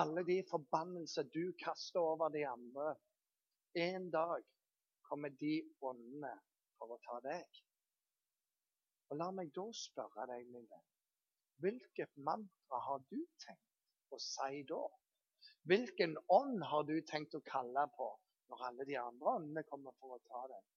Alle 0.00 0.24
de 0.24 0.38
forbannelser 0.50 1.28
du 1.36 1.52
kaster 1.64 2.00
over 2.00 2.28
de 2.28 2.46
andre. 2.48 2.94
En 3.74 4.10
dag 4.10 4.44
kommer 5.08 5.28
de 5.28 5.54
åndene 5.80 6.32
for 6.78 6.94
å 6.94 7.00
ta 7.04 7.18
deg. 7.24 7.60
Og 9.10 9.18
La 9.18 9.30
meg 9.34 9.50
da 9.56 9.66
spørre 9.74 10.26
deg, 10.30 10.46
min 10.54 10.68
venn, 10.70 10.88
hvilket 11.64 12.12
mantra 12.28 12.78
har 12.86 13.02
du 13.10 13.18
tenkt 13.42 14.14
å 14.14 14.20
si 14.22 14.62
da? 14.68 14.80
Hvilken 15.68 16.16
ånd 16.32 16.62
har 16.64 16.84
du 16.88 16.96
tenkt 17.06 17.36
å 17.36 17.42
kalle 17.44 17.84
på 17.96 18.08
når 18.50 18.62
alle 18.68 18.86
de 18.88 18.96
andre 18.98 19.34
åndene 19.38 19.64
kommer 19.68 19.94
for 20.00 20.16
å 20.16 20.22
ta 20.28 20.44
deg? 20.52 20.68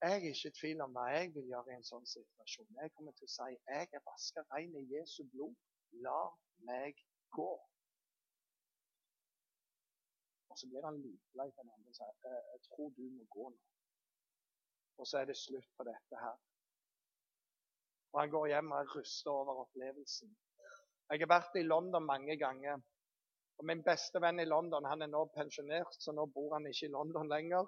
Jeg 0.00 0.16
er 0.16 0.28
ikke 0.30 0.48
i 0.48 0.56
tvil 0.56 0.78
om 0.80 0.94
hva 0.96 1.08
jeg 1.12 1.32
vil 1.34 1.50
gjøre 1.50 1.72
i 1.72 1.76
en 1.76 1.84
sånn 1.84 2.06
situasjon. 2.08 2.70
Jeg 2.80 2.92
kommer 2.94 3.16
til 3.18 3.26
å 3.26 3.32
si 3.34 3.48
jeg 3.52 3.90
er 3.98 4.06
vaska 4.06 4.44
rein 4.54 4.72
i 4.78 4.86
Jesu 4.94 5.26
blod. 5.34 5.56
La 6.06 6.20
meg 6.64 6.96
gå. 7.36 7.50
Og 10.50 10.58
så 10.58 10.68
blir 10.70 10.86
han 10.86 11.02
litlei 11.02 11.50
for 11.50 11.66
den 11.66 11.74
andre 11.74 11.92
og 11.92 11.98
sier 11.98 12.38
jeg 12.54 12.62
tror 12.68 12.94
du 12.96 13.02
må 13.16 13.26
gå 13.34 13.50
nå. 13.50 13.60
Og 15.00 15.08
så 15.08 15.20
er 15.20 15.28
det 15.28 15.36
slutt 15.40 15.68
på 15.76 15.84
dette 15.88 16.22
her. 16.22 16.38
Og 18.12 18.22
han 18.22 18.32
går 18.32 18.48
hjem 18.54 18.72
og 18.72 18.80
er 18.80 18.94
rusta 18.96 19.32
over 19.32 19.62
opplevelsen. 19.66 20.32
Jeg 21.10 21.22
har 21.22 21.30
vært 21.30 21.60
i 21.60 21.66
London 21.66 22.06
mange 22.06 22.36
ganger. 22.40 22.80
Og 23.60 23.66
Min 23.68 23.82
beste 23.84 24.20
venn 24.24 24.40
i 24.40 24.48
London 24.48 24.86
han 24.88 25.04
er 25.04 25.10
nå 25.12 25.26
pensjonert, 25.34 25.92
så 26.00 26.14
nå 26.16 26.24
bor 26.32 26.54
han 26.56 26.68
ikke 26.70 26.86
i 26.86 26.94
London 26.94 27.28
lenger. 27.28 27.66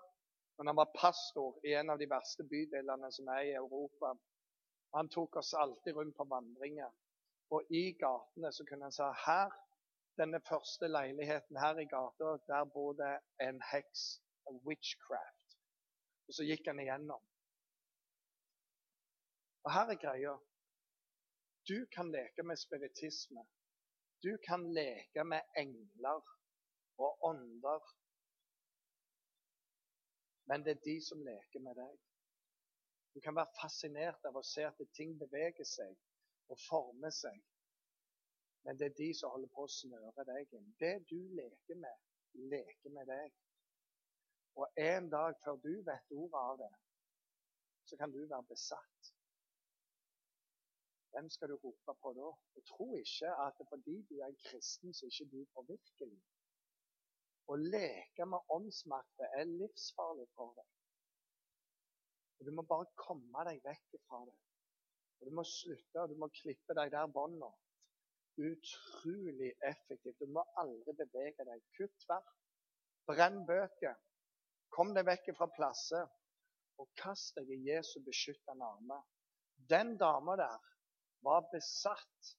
Men 0.57 0.71
han 0.71 0.79
var 0.79 0.95
pastor 0.97 1.59
i 1.69 1.75
en 1.77 1.93
av 1.93 1.99
de 2.01 2.09
verste 2.09 2.47
bydelene 2.49 3.11
som 3.13 3.29
er 3.29 3.43
i 3.51 3.59
Europa. 3.59 4.15
Han 4.97 5.11
tok 5.13 5.37
oss 5.43 5.53
alltid 5.55 5.99
rundt 5.99 6.17
på 6.17 6.25
vandringer. 6.33 6.89
Og 7.53 7.69
i 7.77 7.85
gatene 8.01 8.53
så 8.57 8.65
kunne 8.69 8.89
han 8.89 8.97
si 8.97 9.11
her 9.27 9.53
denne 10.21 10.41
første 10.49 10.89
leiligheten 10.89 11.61
her 11.61 11.85
i 11.85 11.89
gata, 11.93 12.37
der 12.49 12.73
bodde 12.73 13.13
en 13.45 13.61
heks, 13.73 14.09
en 14.49 14.61
witchcraft. 14.65 15.57
Og 16.29 16.37
så 16.39 16.49
gikk 16.49 16.73
han 16.73 16.81
igjennom. 16.81 17.21
Og 19.65 19.73
her 19.77 19.93
er 19.93 20.05
greia. 20.09 20.39
Du 21.69 21.77
kan 21.93 22.09
leke 22.17 22.49
med 22.49 22.57
spiritisme. 22.57 23.45
Du 24.23 24.37
kan 24.47 24.73
leke 24.75 25.25
med 25.25 25.41
engler 25.57 26.23
og 26.99 27.25
ånder. 27.27 27.83
Men 30.47 30.65
det 30.65 30.77
er 30.77 30.85
de 30.85 30.97
som 31.07 31.23
leker 31.27 31.61
med 31.61 31.75
deg. 31.79 31.97
Du 33.15 33.21
kan 33.21 33.37
være 33.37 33.55
fascinert 33.61 34.25
av 34.29 34.39
å 34.39 34.45
se 34.47 34.65
at 34.69 34.79
ting 34.97 35.17
beveger 35.21 35.67
seg 35.69 35.97
og 36.49 36.61
former 36.69 37.13
seg. 37.15 37.41
Men 38.63 38.79
det 38.79 38.91
er 38.91 38.99
de 38.99 39.09
som 39.19 39.35
holder 39.35 39.51
på 39.55 39.67
å 39.67 39.75
snøre 39.75 40.27
deg 40.29 40.55
inn. 40.55 40.71
Det 40.81 40.95
du 41.11 41.19
leker 41.39 41.81
med, 41.83 42.07
leker 42.53 42.95
med 42.95 43.11
deg. 43.11 43.35
Og 44.55 44.79
en 44.79 45.11
dag 45.11 45.35
før 45.43 45.59
du 45.65 45.75
vet 45.87 46.15
ordet 46.15 46.45
av 46.53 46.59
det, 46.63 46.73
så 47.89 47.99
kan 47.99 48.13
du 48.15 48.21
være 48.23 48.47
besatt. 48.53 49.12
Hvem 51.13 51.29
skal 51.31 51.49
du 51.49 51.57
rope 51.61 51.95
på 52.03 52.13
da? 52.17 52.29
Og 52.57 52.63
tro 52.69 52.87
ikke 52.97 53.33
at 53.47 53.59
fordi 53.69 53.97
du 54.09 54.15
er 54.21 54.31
en 54.31 54.39
kristen, 54.47 54.95
så 54.95 55.07
er 55.07 55.11
ikke 55.13 55.33
du 55.33 55.43
forvirkelig. 55.57 56.21
Å 57.53 57.57
leke 57.59 58.27
med 58.33 58.53
åndsmakter 58.57 59.35
er 59.41 59.51
livsfarlig 59.51 60.29
for 60.37 60.55
deg. 60.57 60.71
Og 62.39 62.47
Du 62.49 62.53
må 62.57 62.65
bare 62.71 62.89
komme 62.97 63.45
deg 63.51 63.61
vekk 63.67 63.99
fra 64.07 64.23
det. 64.31 64.39
Og 65.21 65.29
Du 65.29 65.37
må 65.37 65.45
slutte, 65.47 66.01
og 66.01 66.09
du 66.09 66.17
må 66.19 66.31
klippe 66.41 66.75
deg 66.81 66.95
der 66.95 67.13
bånda. 67.19 67.51
Utrolig 68.41 69.53
effektivt. 69.69 70.19
Du 70.19 70.33
må 70.33 70.47
aldri 70.65 70.97
bevege 70.97 71.45
deg. 71.47 71.63
Kutt 71.77 71.95
tvert. 72.07 72.33
Brenn 73.07 73.43
bøker. 73.47 74.01
Kom 74.73 74.95
deg 74.97 75.07
vekk 75.07 75.35
fra 75.37 75.51
plasser. 75.59 76.09
Og 76.81 76.89
kast 76.99 77.37
deg 77.37 77.53
i 77.53 77.61
Jesu 77.69 77.99
beskyttende 78.07 78.65
armer. 78.65 79.05
Den 79.71 79.99
dama 80.01 80.35
der 80.41 80.73
var 81.23 81.41
besatt. 81.55 82.37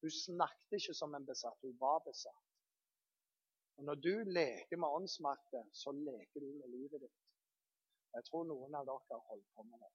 Hun 0.00 0.12
snakket 0.24 0.78
ikke 0.78 0.94
som 1.00 1.14
en 1.14 1.26
besatt, 1.26 1.60
hun 1.62 1.76
var 1.80 1.98
besatt. 2.08 2.48
Og 3.76 3.84
Når 3.84 3.94
du 3.94 4.14
leker 4.38 4.76
med 4.76 4.88
åndsmakten, 4.88 5.74
så 5.74 5.92
leker 5.92 6.40
du 6.40 6.50
med 6.60 6.68
livet 6.76 7.00
ditt. 7.00 7.20
Jeg 8.14 8.24
tror 8.24 8.44
noen 8.46 8.74
av 8.78 8.86
dere 8.86 9.16
har 9.16 9.28
holdt 9.30 9.48
på 9.54 9.62
med 9.70 9.80
det. 9.82 9.92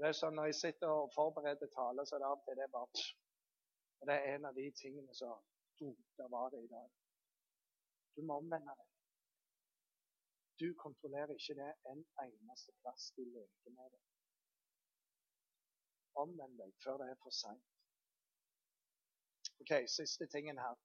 Det 0.00 0.08
er 0.08 0.16
sånn 0.16 0.38
Når 0.38 0.48
jeg 0.48 0.60
sitter 0.60 0.92
og 1.00 1.10
forbereder 1.12 1.68
taler, 1.74 2.06
så 2.08 2.16
er 2.16 2.22
det 2.22 2.30
av 2.30 2.38
og 2.38 2.46
til 2.46 2.56
det 2.56 2.64
er 2.64 2.76
bare 2.76 3.02
Og 4.00 4.06
Det 4.08 4.14
er 4.16 4.34
en 4.34 4.48
av 4.48 4.54
de 4.54 4.70
tingene 4.82 5.14
som 5.14 5.36
Der 6.16 6.28
var 6.28 6.50
det 6.50 6.62
i 6.64 6.72
dag. 6.72 6.88
Du 8.16 8.22
må 8.28 8.36
omvende 8.40 8.74
deg. 8.80 8.88
Du 10.60 10.74
kontrollerer 10.84 11.32
ikke 11.36 11.54
det 11.60 11.68
en 11.92 12.02
eneste 12.24 12.72
plass 12.80 13.12
du 13.16 13.22
leker 13.24 13.70
med 13.76 13.92
det. 13.92 14.00
Omvend 16.24 16.58
deg 16.60 16.72
før 16.84 17.00
det 17.00 17.10
er 17.12 17.20
for 17.22 17.34
seint. 17.34 17.66
OK, 19.62 19.72
siste 19.92 20.26
tingen 20.32 20.58
her. 20.58 20.76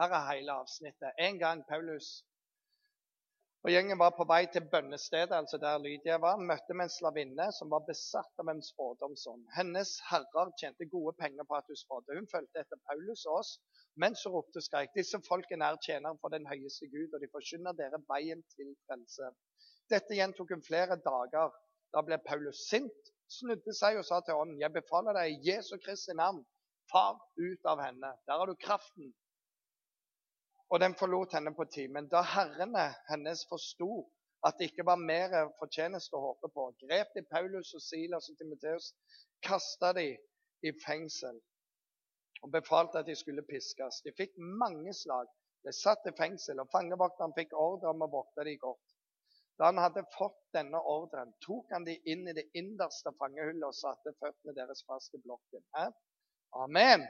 Her 0.00 0.14
er 0.18 0.30
hele 0.32 0.54
avsnittet. 0.62 1.18
En 1.26 1.38
gang 1.38 1.62
Paulus 1.68 2.24
og 3.64 3.70
Gjengen 3.72 3.96
var 3.96 4.10
på 4.12 4.24
vei 4.28 4.42
til 4.52 4.66
bønnestedet, 4.72 5.32
altså 5.32 5.56
der 5.60 5.78
Lydia 5.80 6.18
var, 6.20 6.40
møtte 6.50 6.74
med 6.76 6.84
en 6.84 6.92
slavinne 6.92 7.46
som 7.58 7.70
var 7.72 7.86
besatt 7.86 8.42
av 8.42 8.50
en 8.52 8.60
spådomsånd. 8.66 9.46
Hennes 9.56 9.92
herrer 10.10 10.50
tjente 10.60 10.84
gode 10.92 11.14
penger 11.22 11.46
på 11.48 11.56
at 11.56 11.70
hun 11.72 11.78
spådde. 11.80 12.18
Hun 12.18 12.28
fulgte 12.28 12.60
etter 12.60 12.82
Paulus 12.90 13.22
og 13.30 13.38
oss, 13.38 13.54
mens 14.04 14.26
hun 14.26 14.34
ropte 14.36 14.60
og 14.60 14.66
skreik. 14.66 14.92
Disse 14.98 15.22
folkene 15.30 15.70
er 15.70 15.80
tjenere 15.86 16.20
for 16.20 16.34
den 16.36 16.44
høyeste 16.50 16.90
Gud, 16.92 17.16
og 17.16 17.24
de 17.24 17.30
forkynner 17.32 17.78
dere 17.78 18.02
veien 18.10 18.44
til 18.52 18.76
frelse. 18.84 19.32
Dette 19.94 20.20
gjentok 20.20 20.52
hun 20.52 20.68
flere 20.68 21.00
dager. 21.08 21.56
Da 21.96 22.04
ble 22.04 22.20
Paulus 22.28 22.66
sint, 22.68 23.13
snudde 23.30 23.74
seg 23.76 23.98
og 23.98 24.06
sa 24.08 24.20
til 24.24 24.38
ånden, 24.38 24.60
jeg 24.60 24.72
befaler 24.74 25.16
deg 25.16 25.32
i 25.32 25.52
Jesu 25.52 25.76
Kristi 25.82 26.16
navn, 26.16 26.42
far 26.92 27.16
ut 27.40 27.70
av 27.70 27.80
henne. 27.80 28.10
Der 28.28 28.40
har 28.40 28.46
du 28.50 28.56
kraften 28.60 29.12
og 30.72 30.80
den 30.80 30.94
forlot 30.98 31.34
henne 31.36 31.52
på 31.54 31.64
timen. 31.70 32.08
Da 32.10 32.22
herrene 32.26 32.88
hennes 33.08 33.44
forsto 33.50 34.04
at 34.44 34.58
det 34.58 34.70
ikke 34.70 34.86
var 34.88 35.00
mer 35.00 35.32
fortjeneste 35.60 36.16
å 36.16 36.22
håpe 36.24 36.50
på, 36.52 36.66
grep 36.84 37.14
de 37.16 37.22
Paulus 37.30 37.72
og 37.76 37.82
Silas 37.84 38.28
og 38.28 38.36
Timoteus, 38.40 38.90
kasta 39.44 39.92
de 39.96 40.08
i 40.64 40.72
fengsel 40.84 41.38
og 42.44 42.52
befalte 42.52 43.00
at 43.00 43.08
de 43.08 43.16
skulle 43.16 43.44
piskes. 43.48 44.02
De 44.04 44.12
fikk 44.12 44.36
mange 44.36 44.92
slag, 44.92 45.30
De 45.64 45.72
satt 45.72 46.04
i 46.04 46.12
fengsel, 46.12 46.58
og 46.60 46.68
fangevokteren 46.68 47.32
fikk 47.32 47.54
ordre 47.56 47.88
om 47.94 48.02
å 48.04 48.10
vokte 48.12 48.44
de 48.44 48.52
godt. 48.60 48.83
Da 49.58 49.68
han 49.70 49.78
hadde 49.78 50.02
fått 50.18 50.40
denne 50.56 50.80
ordren, 50.90 51.30
tok 51.46 51.70
han 51.70 51.84
de 51.86 51.94
inn 52.10 52.26
i 52.28 52.34
det 52.34 52.48
innerste 52.58 53.12
fangehullet 53.20 53.68
og 53.68 53.76
satte 53.78 54.14
føttene 54.18 54.54
deres 54.56 54.82
fast 54.88 55.14
i 55.14 55.20
blokken. 55.22 55.62
Amen. 56.64 57.04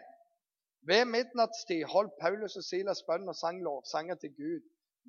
Ved 0.84 1.06
midnattstid 1.08 1.86
holdt 1.88 2.18
Paulus 2.20 2.58
og 2.60 2.66
Silas 2.66 3.00
bønn 3.08 3.30
og 3.32 3.36
sang 3.38 3.62
lovsanger 3.64 4.20
til 4.20 4.34
Gud 4.36 4.66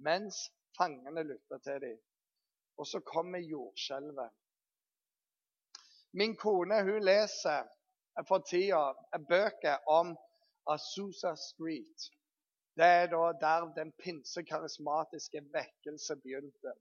mens 0.08 0.38
fangene 0.78 1.24
lytta 1.28 1.60
til 1.68 1.82
dem. 1.84 1.98
Og 2.80 2.88
så 2.88 3.00
kommer 3.04 3.44
jordskjelvet. 3.44 4.32
Min 6.16 6.36
kone 6.40 6.80
hun 6.88 7.04
leser 7.04 7.68
for 8.28 8.44
tida 8.48 9.20
bøker 9.30 9.84
om 9.92 10.16
Azusa 10.72 11.36
Street. 11.36 12.08
Det 12.80 12.88
er 13.02 13.08
da 13.12 13.32
der 13.40 13.68
den 13.76 13.92
pinsekarismatiske 14.04 15.42
vekkelse 15.52 16.16
begynte. 16.24 16.74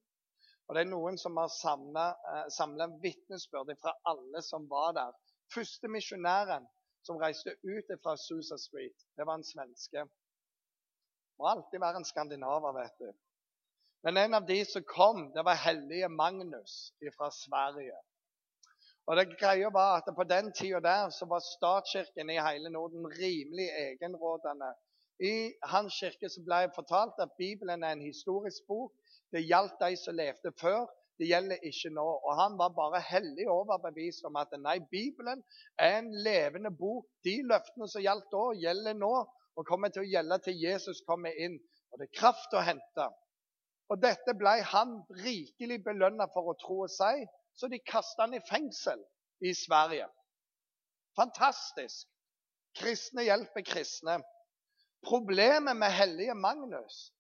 Og 0.69 0.75
Det 0.75 0.83
er 0.83 0.91
noen 0.91 1.19
som 1.21 1.37
har 1.37 1.51
samla 1.53 2.87
eh, 2.89 3.01
vitnesbyrd 3.03 3.75
fra 3.81 3.93
alle 4.11 4.43
som 4.43 4.69
var 4.71 4.95
der. 4.97 5.13
Første 5.55 5.89
misjonæren 5.89 6.67
som 7.05 7.21
reiste 7.21 7.53
ut 7.63 7.91
fra 8.03 8.17
Susa 8.17 8.57
Street. 8.57 8.97
Det 9.17 9.27
var 9.27 9.39
en 9.39 9.45
svenske. 9.45 10.07
Må 11.39 11.51
alltid 11.51 11.81
være 11.81 12.01
en 12.01 12.09
skandinaver, 12.09 12.73
vet 12.81 12.97
du. 13.03 13.13
Men 14.05 14.17
en 14.17 14.35
av 14.35 14.47
de 14.47 14.59
som 14.69 14.85
kom, 14.89 15.31
det 15.35 15.45
var 15.45 15.61
hellige 15.61 16.09
Magnus 16.09 16.93
fra 17.17 17.31
Sverige. 17.33 17.97
Og 19.07 19.17
det 19.17 19.37
greia 19.41 19.69
var 19.73 19.99
at 19.99 20.09
På 20.17 20.25
den 20.25 20.53
tida 20.53 20.81
der 20.81 21.11
så 21.11 21.27
var 21.29 21.41
statskirken 21.45 22.31
i 22.31 22.41
hele 22.41 22.71
Norden 22.71 23.07
rimelig 23.07 23.69
egenrådende. 23.69 24.71
I 25.21 25.53
hans 25.63 25.95
kirke 26.01 26.29
så 26.29 26.43
ble 26.45 26.57
jeg 26.65 26.73
fortalt 26.75 27.21
at 27.21 27.37
Bibelen 27.39 27.83
er 27.83 27.93
en 27.93 28.07
historisk 28.11 28.67
bok. 28.69 28.93
Det 29.35 29.43
gjaldt 29.43 29.81
de 29.81 29.97
som 29.99 30.15
levde 30.15 30.53
før, 30.61 30.85
det 31.19 31.27
gjelder 31.31 31.63
ikke 31.67 31.91
nå. 31.95 32.05
Og 32.27 32.37
han 32.39 32.59
var 32.59 32.75
bare 32.77 33.01
hellig 33.03 33.49
overbevist 33.51 34.27
om 34.29 34.39
at 34.39 34.55
nei, 34.63 34.79
Bibelen 34.91 35.43
er 35.79 35.99
en 35.99 36.13
levende 36.27 36.71
bok. 36.71 37.09
De 37.27 37.41
løftene 37.47 37.89
som 37.91 38.03
gjaldt 38.05 38.31
da, 38.35 38.45
gjelder 38.63 38.99
nå 38.99 39.15
og 39.55 39.67
kommer 39.69 39.91
til 39.95 40.05
å 40.05 40.11
gjelde 40.11 40.41
til 40.47 40.59
Jesus 40.59 41.03
kommer 41.07 41.35
inn. 41.35 41.59
Og 41.93 42.01
det 42.01 42.09
er 42.09 42.19
kraft 42.19 42.55
å 42.55 42.63
hente. 42.67 43.09
Og 43.93 44.01
dette 44.03 44.35
ble 44.39 44.57
han 44.71 44.97
rikelig 45.23 45.81
belønna 45.85 46.27
for 46.35 46.51
å 46.51 46.59
tro 46.59 46.81
og 46.87 46.91
si, 46.91 47.27
så 47.55 47.71
de 47.71 47.79
kasta 47.87 48.25
han 48.25 48.35
i 48.35 48.43
fengsel 48.49 49.03
i 49.45 49.53
Sverige. 49.55 50.09
Fantastisk. 51.19 52.09
Kristne 52.75 53.27
hjelper 53.27 53.63
kristne. 53.67 54.19
Problemet 55.07 55.77
med 55.79 55.95
hellige 55.95 56.35
Magnus 56.35 57.14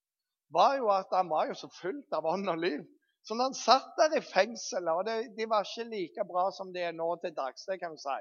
var 0.54 0.78
jo 0.78 0.90
at 0.94 1.12
han 1.12 1.30
var 1.30 1.50
jo 1.50 1.58
så 1.58 1.68
fullt 1.80 2.14
av 2.16 2.26
ånd 2.30 2.48
og 2.50 2.62
liv 2.62 2.84
så 3.24 3.36
når 3.36 3.48
han 3.48 3.56
satt 3.56 3.92
der 3.96 4.18
i 4.18 4.24
fengselet, 4.24 4.92
og 4.92 5.06
det, 5.08 5.14
de 5.36 5.46
var 5.48 5.64
ikke 5.64 5.88
like 5.88 6.24
bra 6.28 6.50
som 6.52 6.74
de 6.74 6.82
er 6.84 6.92
nå 6.92 7.06
til 7.22 7.32
dags, 7.36 7.64
det 7.64 7.78
kan 7.80 7.94
du 7.96 8.00
si, 8.00 8.18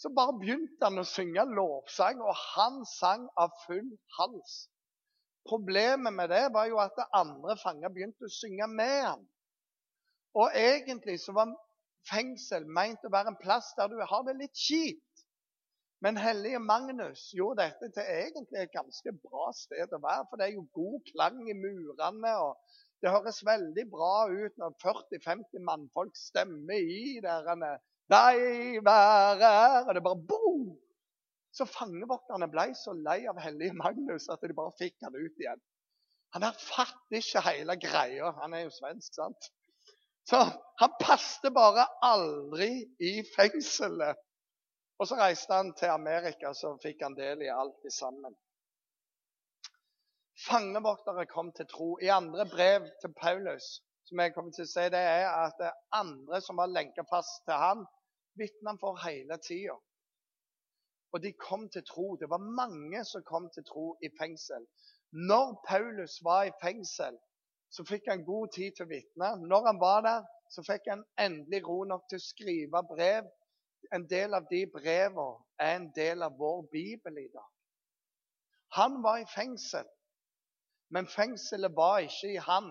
så 0.00 0.08
bare 0.16 0.38
begynte 0.40 0.88
han 0.88 1.02
å 1.02 1.04
synge 1.06 1.44
lovsang, 1.52 2.22
og 2.24 2.32
han 2.54 2.80
sang 2.88 3.26
av 3.38 3.52
full 3.66 3.90
hals. 4.16 4.54
Problemet 5.48 6.14
med 6.14 6.32
det 6.32 6.46
var 6.54 6.70
jo 6.70 6.80
at 6.80 6.96
det 6.96 7.10
andre 7.18 7.58
fanger 7.60 7.92
begynte 7.92 8.26
å 8.26 8.32
synge 8.32 8.70
med 8.72 8.96
ham. 9.04 9.28
Og 10.40 10.56
egentlig 10.56 11.18
så 11.20 11.34
var 11.36 11.52
fengsel 12.08 12.64
meint 12.64 13.04
å 13.04 13.12
være 13.12 13.34
en 13.34 13.40
plass 13.42 13.74
der 13.76 13.92
du 13.92 13.98
har 14.00 14.24
det 14.24 14.38
litt 14.38 14.56
kjipt. 14.56 15.11
Men 16.02 16.18
hellige 16.18 16.58
Magnus 16.58 17.28
gjorde 17.30 17.62
dette 17.62 17.88
til 17.94 18.08
egentlig 18.10 18.58
et 18.58 18.72
ganske 18.74 19.12
bra 19.22 19.52
sted 19.54 19.92
å 19.94 20.00
være. 20.02 20.24
For 20.28 20.40
det 20.40 20.48
er 20.48 20.56
jo 20.56 20.64
god 20.74 20.96
klang 21.12 21.38
i 21.46 21.54
murene, 21.54 22.32
og 22.42 22.58
det 23.02 23.12
høres 23.14 23.38
veldig 23.46 23.84
bra 23.90 24.14
ut 24.30 24.58
når 24.58 24.74
40-50 24.82 25.62
mannfolk 25.66 26.18
stemmer 26.18 26.78
i 26.78 27.20
der 27.22 27.78
Deg 28.12 28.80
være 28.84 29.52
Og 29.86 29.94
det 29.94 30.02
bare 30.02 30.26
boom! 30.28 30.72
Så 31.52 31.68
fangevokterne 31.68 32.48
ble 32.50 32.70
så 32.74 32.94
lei 32.96 33.20
av 33.30 33.38
hellige 33.44 33.76
Magnus 33.76 34.26
at 34.32 34.42
de 34.42 34.56
bare 34.56 34.74
fikk 34.78 34.96
han 35.04 35.14
ut 35.14 35.38
igjen. 35.38 35.60
Han 36.32 36.46
der 36.46 36.56
fatter 36.56 37.18
ikke 37.18 37.44
hele 37.44 37.76
greia. 37.76 38.32
Han 38.40 38.56
er 38.56 38.64
jo 38.64 38.72
svensk, 38.72 39.14
sant? 39.14 39.50
Så 40.24 40.40
han 40.80 40.94
passte 41.00 41.52
bare 41.52 41.84
aldri 42.02 42.70
i 43.04 43.18
fengselet. 43.36 44.18
Og 45.02 45.08
så 45.10 45.18
reiste 45.18 45.56
han 45.58 45.72
til 45.74 45.90
Amerika, 45.90 46.52
så 46.54 46.76
fikk 46.82 47.02
han 47.02 47.18
del 47.18 47.42
i 47.42 47.50
alt 47.50 47.88
i 47.88 47.90
sammen. 47.90 48.36
Fangevoktere 50.46 51.26
kom 51.26 51.50
til 51.56 51.66
tro. 51.66 51.96
I 51.98 52.12
andre 52.14 52.46
brev 52.46 52.86
til 53.02 53.10
Paulus 53.18 53.80
som 54.12 54.20
jeg 54.20 54.34
kommer 54.34 54.52
til 54.52 54.66
å 54.66 54.68
si, 54.68 54.82
det 54.92 55.00
er 55.00 55.26
at 55.30 55.58
det 55.60 55.70
andre 55.96 56.38
som 56.44 56.58
var 56.60 56.70
lenka 56.70 57.04
fast 57.08 57.42
til 57.46 57.56
han, 57.56 57.84
vitna 58.38 58.74
for 58.80 58.98
hele 59.02 59.38
tida. 59.40 59.76
Og 61.12 61.22
de 61.24 61.32
kom 61.40 61.68
til 61.72 61.84
tro. 61.88 62.06
Det 62.20 62.28
var 62.28 62.50
mange 62.60 63.02
som 63.08 63.24
kom 63.24 63.50
til 63.54 63.64
tro 63.68 63.86
i 64.04 64.10
fengsel. 64.18 64.66
Når 65.30 65.54
Paulus 65.68 66.18
var 66.24 66.48
i 66.48 66.54
fengsel, 66.62 67.18
så 67.72 67.84
fikk 67.88 68.08
han 68.12 68.24
god 68.28 68.52
tid 68.56 68.76
til 68.76 68.86
å 68.86 68.92
vitne. 68.92 69.34
Når 69.48 69.68
han 69.70 69.80
var 69.80 70.04
der, 70.06 70.24
så 70.52 70.64
fikk 70.66 70.88
han 70.92 71.04
endelig 71.20 71.62
ro 71.64 71.82
nok 71.88 72.04
til 72.08 72.20
å 72.20 72.26
skrive 72.26 72.84
brev. 72.92 73.28
En 73.92 74.06
del 74.08 74.34
av 74.34 74.46
de 74.50 74.62
brevene 74.72 75.42
er 75.58 75.76
en 75.76 75.88
del 75.96 76.22
av 76.22 76.36
vår 76.38 76.62
bibel 76.72 77.18
i 77.18 77.28
dag. 77.32 77.48
Han 78.78 79.02
var 79.02 79.18
i 79.20 79.28
fengsel, 79.34 79.88
men 80.88 81.08
fengselet 81.08 81.76
var 81.76 81.98
ikke 82.06 82.32
i 82.32 82.40
han. 82.40 82.70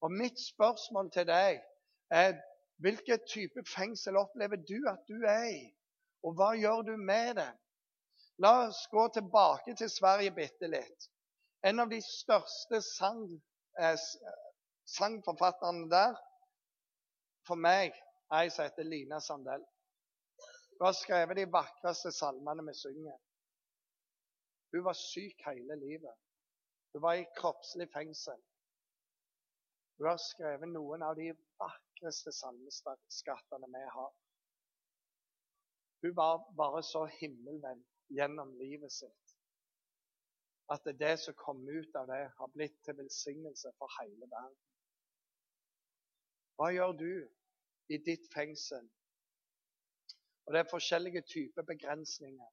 Og 0.00 0.12
mitt 0.12 0.38
spørsmål 0.38 1.10
til 1.14 1.26
deg 1.26 1.62
er 2.10 2.36
hvilken 2.84 3.26
type 3.30 3.64
fengsel 3.70 4.16
opplever 4.20 4.56
du 4.56 4.78
at 4.90 5.02
du 5.08 5.24
er 5.26 5.48
i? 5.50 5.64
Og 6.22 6.36
hva 6.38 6.52
gjør 6.58 6.82
du 6.82 6.96
med 6.96 7.34
det? 7.40 7.50
La 8.42 8.52
oss 8.66 8.86
gå 8.90 9.08
tilbake 9.14 9.74
til 9.78 9.90
Sverige 9.90 10.34
bitte 10.34 10.70
litt. 10.70 11.10
En 11.64 11.80
av 11.80 11.90
de 11.90 12.00
største 12.02 12.80
sang, 12.82 13.22
eh, 13.80 13.98
sangforfatterne 14.84 15.88
der 15.90 16.16
for 17.46 17.56
meg 17.56 17.94
er 18.32 18.44
ei 18.44 18.50
som 18.50 18.64
heter 18.66 18.84
Lina 18.88 19.20
Sandell. 19.20 19.64
Hun 20.78 20.86
har 20.86 20.96
skrevet 20.98 21.36
de 21.36 21.46
vakreste 21.52 22.12
salmene 22.12 22.66
vi 22.66 22.74
synger. 22.74 23.18
Hun 24.72 24.84
var 24.84 24.96
syk 24.98 25.44
hele 25.46 25.76
livet. 25.78 26.16
Hun 26.92 27.02
var 27.02 27.14
i 27.14 27.26
kroppslig 27.36 27.88
fengsel. 27.92 28.40
Hun 29.98 30.08
har 30.08 30.18
skrevet 30.18 30.68
noen 30.68 31.02
av 31.06 31.14
de 31.18 31.30
vakreste 31.62 32.32
salmeskattene 32.34 33.70
vi 33.76 33.84
har. 33.96 34.10
Hun 36.02 36.16
var 36.16 36.42
bare 36.58 36.82
så 36.82 37.04
himmelvendt 37.20 37.88
gjennom 38.10 38.50
livet 38.58 38.92
sitt 38.92 39.24
at 40.72 40.86
det 40.98 41.18
som 41.20 41.34
kom 41.36 41.68
ut 41.68 41.96
av 41.96 42.06
det, 42.08 42.22
har 42.38 42.50
blitt 42.54 42.76
til 42.84 42.96
velsignelse 42.96 43.72
for 43.78 43.90
hele 44.00 44.28
verden. 44.30 44.60
Hva 46.56 46.70
gjør 46.72 46.94
du 46.96 47.10
i 47.92 47.98
ditt 48.06 48.30
fengsel? 48.32 48.86
Og 50.44 50.52
Det 50.52 50.60
er 50.60 50.70
forskjellige 50.70 51.22
typer 51.22 51.62
begrensninger. 51.62 52.50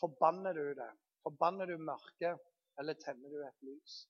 Forbanner 0.00 0.52
du 0.52 0.68
det? 0.82 0.92
Forbanner 1.22 1.66
du 1.66 1.76
mørket, 1.78 2.40
eller 2.78 2.94
tenner 3.04 3.28
du 3.28 3.38
et 3.46 3.62
lys? 3.68 4.08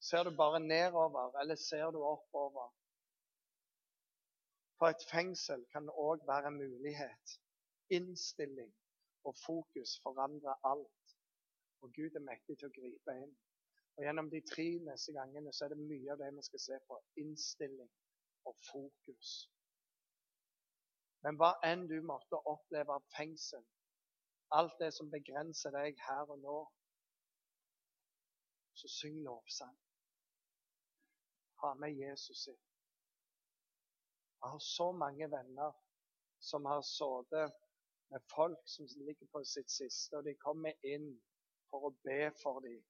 Ser 0.00 0.22
du 0.22 0.36
bare 0.36 0.60
nedover, 0.60 1.38
eller 1.40 1.54
ser 1.54 1.90
du 1.90 2.02
oppover? 2.04 2.74
For 4.78 4.86
et 4.86 5.04
fengsel 5.10 5.66
kan 5.72 5.88
òg 5.88 6.26
være 6.26 6.48
en 6.48 6.56
mulighet. 6.58 7.38
Innstilling 7.90 8.74
og 9.24 9.36
fokus 9.46 10.00
forandrer 10.02 10.66
alt. 10.72 11.16
Og 11.82 11.92
Gud 11.96 12.16
er 12.18 12.26
mektig 12.30 12.58
til 12.58 12.68
å 12.68 12.74
gripe 12.80 13.14
inn. 13.22 13.34
Og 13.96 14.04
Gjennom 14.04 14.30
de 14.30 14.40
tre 14.52 14.66
neste 14.88 15.14
gangene 15.14 15.52
så 15.52 15.64
er 15.64 15.74
det 15.74 15.86
mye 15.86 16.12
av 16.12 16.18
det 16.22 16.32
vi 16.36 16.44
skal 16.48 16.64
se 16.66 16.78
på. 16.88 16.98
Innstilling 17.22 17.90
og 18.44 18.56
fokus. 18.72 19.32
Men 21.22 21.38
hva 21.38 21.52
enn 21.66 21.86
du 21.90 21.98
måtte 22.02 22.40
oppleve 22.50 22.96
av 22.98 23.04
fengsel, 23.16 23.62
alt 24.58 24.74
det 24.80 24.90
som 24.96 25.10
begrenser 25.10 25.74
deg 25.74 26.00
her 26.08 26.30
og 26.34 26.40
nå, 26.42 26.58
så 28.74 28.90
syng 28.90 29.20
lovsang. 29.24 29.76
Ha 31.62 31.74
med 31.78 31.94
Jesus 31.94 32.46
inn. 32.50 32.62
Jeg 34.42 34.50
har 34.50 34.62
så 34.66 34.88
mange 34.98 35.28
venner 35.30 35.76
som 36.42 36.64
har 36.66 36.82
sittet 36.82 37.60
med 38.10 38.24
folk 38.34 38.64
som 38.66 38.88
ligger 39.06 39.28
på 39.32 39.44
sitt 39.46 39.70
siste, 39.70 40.16
og 40.18 40.26
de 40.26 40.34
kommer 40.42 40.74
inn 40.94 41.12
for 41.70 41.86
å 41.86 41.92
be 42.02 42.26
for 42.42 42.58
dem. 42.66 42.80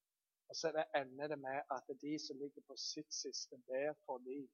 Og 0.48 0.56
så 0.56 0.72
ender 0.96 1.28
det 1.28 1.38
med 1.38 1.68
at 1.76 1.92
de 2.00 2.14
som 2.18 2.40
ligger 2.40 2.64
på 2.66 2.76
sitt 2.80 3.12
siste, 3.14 3.60
ber 3.68 3.92
for 4.06 4.24
dem 4.24 4.48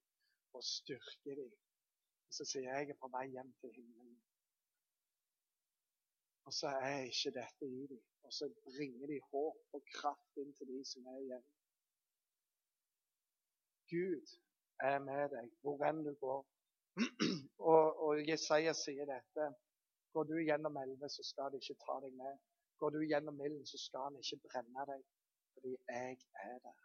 og 0.52 0.66
styrker 0.66 1.38
dem. 1.38 1.54
Og 2.28 2.36
så 2.36 2.44
sier 2.48 2.66
jeg 2.68 2.88
jeg 2.88 2.94
er 2.94 3.00
på 3.02 3.10
vei 3.12 3.26
hjem 3.34 3.52
til 3.60 3.72
himmelen. 3.76 4.16
Og 6.48 6.52
så 6.58 6.72
er 6.88 7.06
ikke 7.08 7.32
dette 7.40 7.68
i 7.68 7.86
dem. 7.92 8.02
Og 8.24 8.32
så 8.32 8.48
bringer 8.64 9.06
de 9.06 9.20
håp 9.30 9.76
og 9.76 9.82
kraft 9.94 10.42
inn 10.42 10.52
til 10.56 10.68
de 10.72 10.82
som 10.90 11.06
er 11.12 11.22
igjen. 11.24 11.46
Gud 13.92 14.36
er 14.90 14.98
med 15.08 15.24
deg 15.34 15.48
hvor 15.64 15.84
enn 15.88 16.04
du 16.04 16.12
går. 16.24 16.44
og, 17.72 18.02
og 18.04 18.28
Jesaja 18.30 18.74
sier 18.76 19.08
dette. 19.08 19.48
Går 20.12 20.28
du 20.28 20.36
gjennom 20.40 20.76
elve, 20.82 21.08
så 21.16 21.24
skal 21.30 21.52
de 21.52 21.60
ikke 21.62 21.80
ta 21.84 21.98
deg 22.04 22.16
med. 22.20 22.38
Går 22.80 22.94
du 22.94 23.00
gjennom 23.10 23.40
ilden, 23.44 23.66
så 23.66 23.78
skal 23.78 24.08
han 24.08 24.16
ikke 24.22 24.40
brenne 24.46 24.84
deg, 24.92 25.04
fordi 25.54 25.74
jeg 25.76 26.18
er 26.44 26.58
der. 26.64 26.80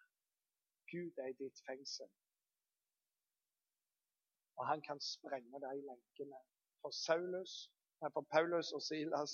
Gud 0.91 1.23
er 1.23 1.31
i 1.31 1.37
ditt 1.43 1.63
fengsel. 1.67 2.09
Og 4.57 4.67
han 4.67 4.81
kan 4.87 4.99
sprenge 5.01 5.61
de 5.65 5.73
lenkene. 5.89 6.39
For 6.81 6.91
Saulus, 7.05 7.53
for 7.99 8.25
Paulus 8.35 8.71
og 8.71 8.81
Silas 8.81 9.33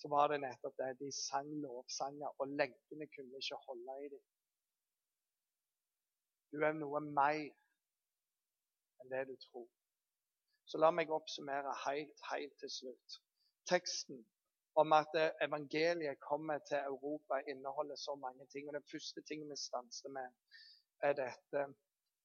så 0.00 0.08
var 0.08 0.28
det 0.28 0.40
nettopp 0.42 0.76
det. 0.80 0.98
De 1.00 1.10
sang 1.26 1.50
lovsanger, 1.64 2.30
og 2.40 2.48
lenkene 2.60 3.06
kunne 3.14 3.42
ikke 3.42 3.60
holde 3.66 3.98
i 4.04 4.08
dem. 4.14 4.24
Du 6.52 6.58
er 6.68 6.74
noe 6.76 7.00
mer 7.18 7.44
enn 9.00 9.12
det 9.12 9.22
du 9.30 9.36
tror. 9.46 9.68
Så 10.68 10.80
la 10.82 10.90
meg 10.94 11.10
oppsummere 11.14 11.72
helt, 11.86 12.26
helt 12.32 12.58
til 12.60 12.70
slutt. 12.80 13.18
Teksten 13.70 14.20
om 14.80 14.92
at 14.96 15.14
evangeliet 15.46 16.20
kommer 16.20 16.58
til 16.68 16.76
Europa, 16.92 17.40
inneholder 17.50 17.96
så 17.96 18.14
mange 18.14 18.46
ting. 18.52 18.68
og 18.68 18.74
Den 18.74 18.90
første 18.92 19.22
tingen 19.28 19.50
vi 19.50 19.56
stanser 19.56 20.08
med, 20.08 20.28
er 21.02 21.12
dette. 21.22 21.66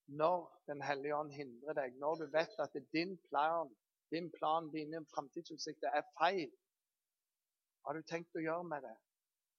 Når 0.07 0.63
Den 0.67 0.81
hellige 0.81 1.15
ånd 1.15 1.31
hindrer 1.31 1.73
deg, 1.73 1.95
når 1.99 2.15
du 2.15 2.25
vet 2.31 2.59
at 2.59 2.75
din 2.93 3.17
plan, 3.29 3.69
din 4.11 4.31
plan, 4.31 4.69
dine 4.71 5.03
framtidsutsikter 5.13 5.91
er 5.95 6.03
feil, 6.19 6.51
hva 7.81 7.93
har 7.93 7.99
du 7.99 8.07
tenkt 8.07 8.35
å 8.35 8.43
gjøre 8.43 8.67
med 8.67 8.83
det? 8.83 8.95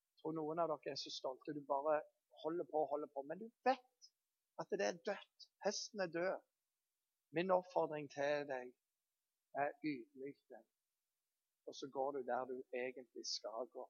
Jeg 0.08 0.22
tror 0.22 0.34
noen 0.36 0.60
av 0.60 0.68
dere 0.68 0.92
er 0.92 1.00
så 1.00 1.12
stolte. 1.12 1.54
Du 1.56 1.62
bare 1.64 2.00
holder 2.42 2.66
på 2.68 2.82
og 2.82 2.90
holder 2.90 3.08
på. 3.14 3.22
Men 3.24 3.40
du 3.40 3.46
vet 3.64 4.08
at 4.60 4.72
det 4.76 4.84
er 4.84 4.98
dødt. 5.06 5.46
Hesten 5.64 6.04
er 6.04 6.12
død. 6.12 6.42
Min 7.36 7.52
oppfordring 7.54 8.08
til 8.12 8.44
deg 8.50 8.72
er 9.64 9.72
ydmyk 9.80 10.42
deg. 10.52 10.66
Og 11.68 11.76
så 11.76 11.88
går 11.92 12.18
du 12.18 12.22
der 12.28 12.44
du 12.48 12.56
egentlig 12.72 13.24
skal 13.28 13.68
gå. 13.72 13.88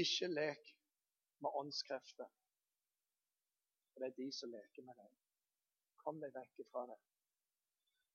Ikke 0.00 0.28
lek 0.32 0.76
med 1.44 1.56
åndskrefter. 1.62 2.28
For 3.92 4.02
det 4.02 4.10
er 4.10 4.18
de 4.18 4.28
som 4.32 4.52
leker 4.54 4.86
med 4.86 4.98
deg. 5.00 5.14
Kom 6.04 6.20
deg 6.22 6.34
vekk 6.34 6.66
fra 6.70 6.86
det. 6.90 6.98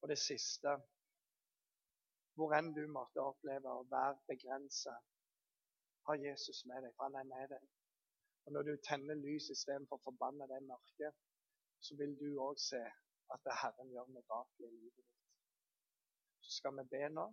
Og 0.01 0.11
det 0.11 0.19
siste 0.21 0.75
hvor 2.35 2.51
enn 2.57 2.73
du 2.75 2.83
måtte 2.91 3.23
oppleve 3.23 3.71
å 3.71 3.85
være 3.91 4.17
begrensa, 4.27 4.93
har 6.07 6.17
Jesus 6.21 6.65
med 6.69 6.83
deg, 6.83 6.91
for 6.97 7.07
han 7.07 7.15
er 7.21 7.29
med 7.29 7.53
deg. 7.53 7.69
Og 8.45 8.53
Når 8.53 8.67
du 8.67 8.73
tenner 8.87 9.15
lys 9.17 9.47
istedenfor 9.49 9.97
å 9.97 10.05
forbanne 10.09 10.47
det 10.51 10.59
mørket, 10.67 11.15
så 11.79 11.95
vil 11.97 12.13
du 12.19 12.27
òg 12.43 12.59
se 12.61 12.81
at 13.33 13.47
det 13.47 13.55
Herren 13.61 13.89
gjør 13.93 14.11
mirakler 14.13 14.67
i 14.67 14.75
livet 14.75 14.99
ditt. 14.99 15.23
Så 16.45 16.59
skal 16.59 16.75
vi 16.77 16.85
be 16.91 17.07
nå, 17.09 17.25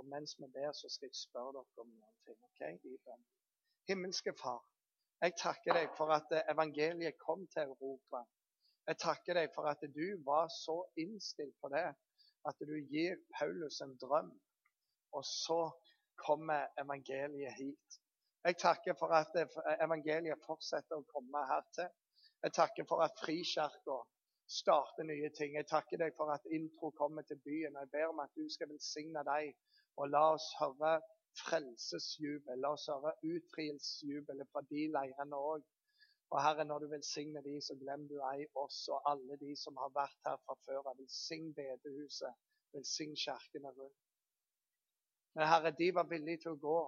og 0.00 0.08
mens 0.14 0.34
vi 0.40 0.48
ber, 0.56 0.72
så 0.72 0.88
skal 0.90 1.10
jeg 1.12 1.20
spørre 1.20 1.52
dere 1.60 1.84
om 1.84 1.92
noen 1.92 2.18
ting. 2.26 2.40
ok? 2.48 2.62
I. 2.88 3.18
Himmelske 3.90 4.34
Far, 4.40 4.64
jeg 5.22 5.34
takker 5.38 5.76
deg 5.78 5.90
for 5.96 6.10
at 6.10 6.32
evangeliet 6.50 7.18
kom 7.22 7.44
til 7.54 7.70
Europa. 7.70 8.24
Jeg 8.90 8.98
takker 8.98 9.38
deg 9.38 9.52
for 9.54 9.68
at 9.70 9.84
du 9.94 10.06
var 10.26 10.48
så 10.50 10.80
innstilt 10.98 11.54
på 11.62 11.70
det 11.70 11.84
at 12.50 12.64
du 12.66 12.74
gir 12.90 13.20
Paulus 13.38 13.78
en 13.84 13.94
drøm, 14.02 14.32
og 15.14 15.24
så 15.24 15.60
kommer 16.18 16.66
evangeliet 16.82 17.54
hit. 17.54 17.98
Jeg 18.42 18.58
takker 18.58 18.98
for 18.98 19.14
at 19.14 19.36
evangeliet 19.86 20.42
fortsetter 20.46 20.98
å 20.98 21.06
komme 21.14 21.44
her 21.46 21.62
til. 21.76 21.92
Jeg 22.42 22.56
takker 22.58 22.88
for 22.90 23.04
at 23.06 23.14
Frikirka 23.22 24.00
starter 24.50 25.06
nye 25.06 25.30
ting. 25.38 25.54
Jeg 25.54 25.68
takker 25.70 26.02
deg 26.02 26.16
for 26.18 26.34
at 26.34 26.50
intro 26.50 26.90
kommer 26.98 27.22
til 27.22 27.38
byen. 27.46 27.78
Jeg 27.78 27.92
ber 27.94 28.10
om 28.10 28.24
at 28.24 28.34
du 28.34 28.48
skal 28.50 28.72
velsigne 28.74 29.22
deg, 29.30 29.54
og 30.02 30.10
la 30.10 30.24
oss 30.34 30.48
høre 30.58 30.96
frelsesjubel. 31.40 32.60
La 32.60 32.72
oss 32.76 32.88
høre 32.92 33.14
utfrielsesjubelet 33.28 34.50
fra 34.52 34.62
de 34.70 34.86
leirene 34.96 35.38
òg. 35.52 35.64
Og 36.32 36.40
Herre, 36.40 36.64
når 36.64 36.78
du 36.78 36.86
velsigner 36.88 37.44
de, 37.44 37.58
så 37.60 37.76
glem 37.80 38.06
du 38.08 38.16
ei 38.30 38.46
oss 38.56 38.86
og 38.88 39.10
alle 39.10 39.36
de 39.40 39.52
som 39.62 39.76
har 39.76 39.92
vært 39.96 40.28
her 40.28 40.38
fra 40.46 40.56
før. 40.64 40.94
Velsign 41.00 41.52
bedehuset, 41.58 42.38
velsign 42.72 43.12
kirkene 43.24 43.72
rundt. 43.76 44.00
Men 45.34 45.48
Herre, 45.48 45.74
de 45.78 45.90
var 45.94 46.08
villige 46.08 46.44
til 46.44 46.54
å 46.54 46.62
gå, 46.62 46.78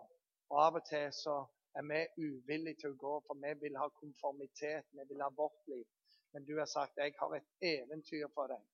og 0.52 0.62
av 0.62 0.80
og 0.80 0.88
til 0.88 1.12
så 1.16 1.36
er 1.76 1.84
vi 1.90 2.00
uvillige 2.24 2.80
til 2.82 2.94
å 2.94 3.00
gå, 3.04 3.12
for 3.26 3.40
vi 3.44 3.52
vil 3.60 3.78
ha 3.80 3.88
konformitet, 4.00 4.88
vi 4.92 5.06
vil 5.08 5.22
ha 5.24 5.30
vårt 5.36 5.68
liv. 5.72 5.86
Men 6.32 6.44
du 6.48 6.56
har 6.58 6.68
sagt 6.70 6.98
jeg 6.98 7.14
har 7.18 7.36
et 7.36 7.68
eventyr 7.74 8.28
for 8.34 8.52
deg. 8.52 8.64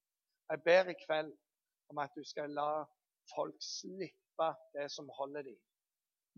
Jeg 0.50 0.62
ber 0.66 0.90
i 0.90 0.96
kveld 1.04 1.34
om 1.90 1.98
at 2.02 2.14
du 2.16 2.24
skal 2.24 2.50
la 2.54 2.70
folk 3.34 3.58
slippe 3.62 4.19
det 4.76 4.86
som 4.96 5.10
holder 5.18 5.42
dem. 5.48 5.58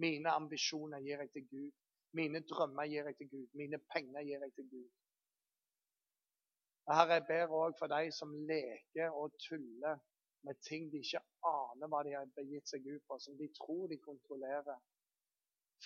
Mine 0.05 0.30
ambisjoner 0.40 1.00
gir 1.05 1.22
jeg 1.22 1.30
til 1.32 1.46
Gud. 1.50 1.70
Mine 2.18 2.40
drømmer 2.53 2.88
gir 2.90 3.09
jeg 3.11 3.16
til 3.16 3.30
Gud. 3.34 3.46
Mine 3.61 3.78
penger 3.92 4.22
gir 4.28 4.44
jeg 4.46 4.55
til 4.57 4.68
Gud. 4.70 4.88
Herre, 6.90 7.18
jeg 7.18 7.26
ber 7.28 7.53
òg 7.57 7.76
for 7.78 7.92
de 7.92 8.11
som 8.12 8.32
leker 8.48 9.14
og 9.20 9.36
tuller 9.46 10.00
med 10.46 10.59
ting 10.68 10.88
de 10.92 10.98
ikke 11.05 11.20
aner 11.50 11.90
hva 11.90 12.00
de 12.07 12.14
har 12.16 12.32
begitt 12.38 12.72
seg 12.72 12.86
ut 12.94 13.05
på, 13.09 13.18
som 13.24 13.36
de 13.38 13.48
tror 13.59 13.86
de 13.92 13.98
kontrollerer. 14.03 14.80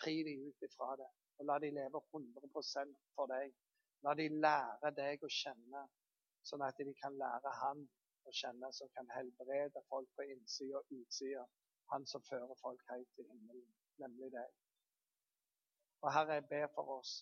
Fri 0.00 0.14
de 0.28 0.34
ut 0.48 0.64
ifra 0.68 0.94
det, 1.00 1.10
og 1.38 1.48
la 1.50 1.58
de 1.60 1.70
leve 1.78 2.00
100% 2.00 2.96
for 3.16 3.32
deg. 3.32 3.52
La 4.04 4.14
de 4.16 4.28
lære 4.46 4.92
deg 4.96 5.24
å 5.24 5.30
kjenne, 5.40 5.84
sånn 6.48 6.64
at 6.64 6.80
de 6.80 6.94
kan 7.02 7.16
lære 7.20 7.52
Han 7.60 7.84
å 8.26 8.32
kjenne, 8.40 8.72
som 8.72 8.90
kan 8.96 9.08
helbrede 9.14 9.82
folk 9.90 10.08
på 10.16 10.26
innsida 10.32 10.80
og 10.80 10.96
utsida. 10.98 11.44
Han 11.92 12.06
som 12.06 12.22
fører 12.30 12.54
folk 12.62 12.82
helt 12.90 13.08
til 13.14 13.28
himmelen, 13.30 13.66
nemlig 14.02 14.30
deg. 14.34 14.52
Og 16.02 16.12
Herre, 16.12 16.38
jeg 16.38 16.48
ber 16.50 16.66
for 16.74 16.98
oss 16.98 17.12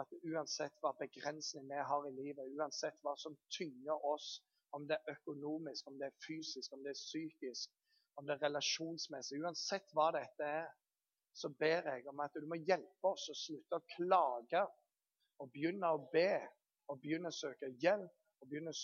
at 0.00 0.10
uansett 0.26 0.74
hva 0.82 0.90
begrensning 0.98 1.68
vi 1.70 1.82
har 1.90 2.06
i 2.08 2.14
livet, 2.14 2.54
uansett 2.58 2.96
hva 3.04 3.14
som 3.20 3.36
tynger 3.56 4.06
oss, 4.14 4.28
om 4.74 4.88
det 4.90 4.96
er 4.98 5.12
økonomisk, 5.14 5.86
om 5.86 5.98
det 6.00 6.08
er 6.08 6.16
fysisk, 6.26 6.72
om 6.74 6.82
det 6.82 6.94
er 6.94 6.98
psykisk, 6.98 7.70
om 8.18 8.26
det 8.26 8.34
er 8.34 8.42
relasjonsmessig, 8.48 9.38
uansett 9.42 9.92
hva 9.94 10.08
dette 10.16 10.48
er, 10.62 10.72
så 11.34 11.50
ber 11.58 11.88
jeg 11.90 12.06
om 12.10 12.20
at 12.22 12.34
du 12.38 12.46
må 12.46 12.58
hjelpe 12.62 13.10
oss 13.10 13.28
å 13.30 13.38
slutte 13.38 13.78
å 13.78 13.86
klage 13.96 14.62
og 15.42 15.50
begynne 15.54 15.90
å 15.90 16.02
be 16.12 16.28
og 16.90 17.00
begynne 17.02 17.30
å 17.30 17.34
søke 17.34 17.70
hjelp 17.82 18.42
og 18.42 18.50
begynne 18.50 18.74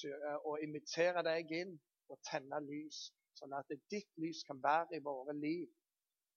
å 0.49 0.57
invitere 0.65 1.23
deg 1.27 1.53
inn 1.61 1.77
og 2.11 2.19
tenne 2.27 2.59
lys, 2.65 3.11
sånn 3.39 3.55
at 3.59 3.73
ditt 3.93 4.11
lys 4.23 4.43
kan 4.49 4.61
være 4.63 4.99
i 4.99 5.05
våre 5.05 5.35
liv, 5.37 5.69